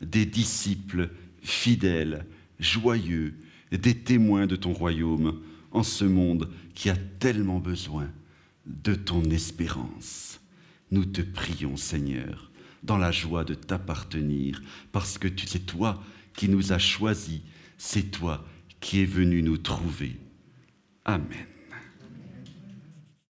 des 0.00 0.24
disciples 0.24 1.10
fidèles, 1.42 2.24
joyeux, 2.60 3.34
des 3.72 3.96
témoins 3.96 4.46
de 4.46 4.54
ton 4.54 4.72
royaume 4.72 5.40
en 5.72 5.82
ce 5.82 6.04
monde 6.04 6.48
qui 6.76 6.90
a 6.90 6.96
tellement 7.18 7.58
besoin 7.58 8.08
de 8.66 8.94
ton 8.94 9.24
espérance. 9.24 10.40
Nous 10.92 11.06
te 11.06 11.22
prions, 11.22 11.76
Seigneur, 11.76 12.52
dans 12.84 12.98
la 12.98 13.10
joie 13.10 13.42
de 13.42 13.54
t'appartenir, 13.54 14.62
parce 14.92 15.18
que 15.18 15.26
c'est 15.44 15.66
toi 15.66 16.00
qui 16.34 16.48
nous 16.48 16.72
as 16.72 16.78
choisis 16.78 17.40
c'est 17.78 18.10
toi 18.10 18.44
qui 18.80 19.00
es 19.00 19.04
venu 19.06 19.42
nous 19.42 19.56
trouver. 19.58 20.16
Amen. 21.04 21.46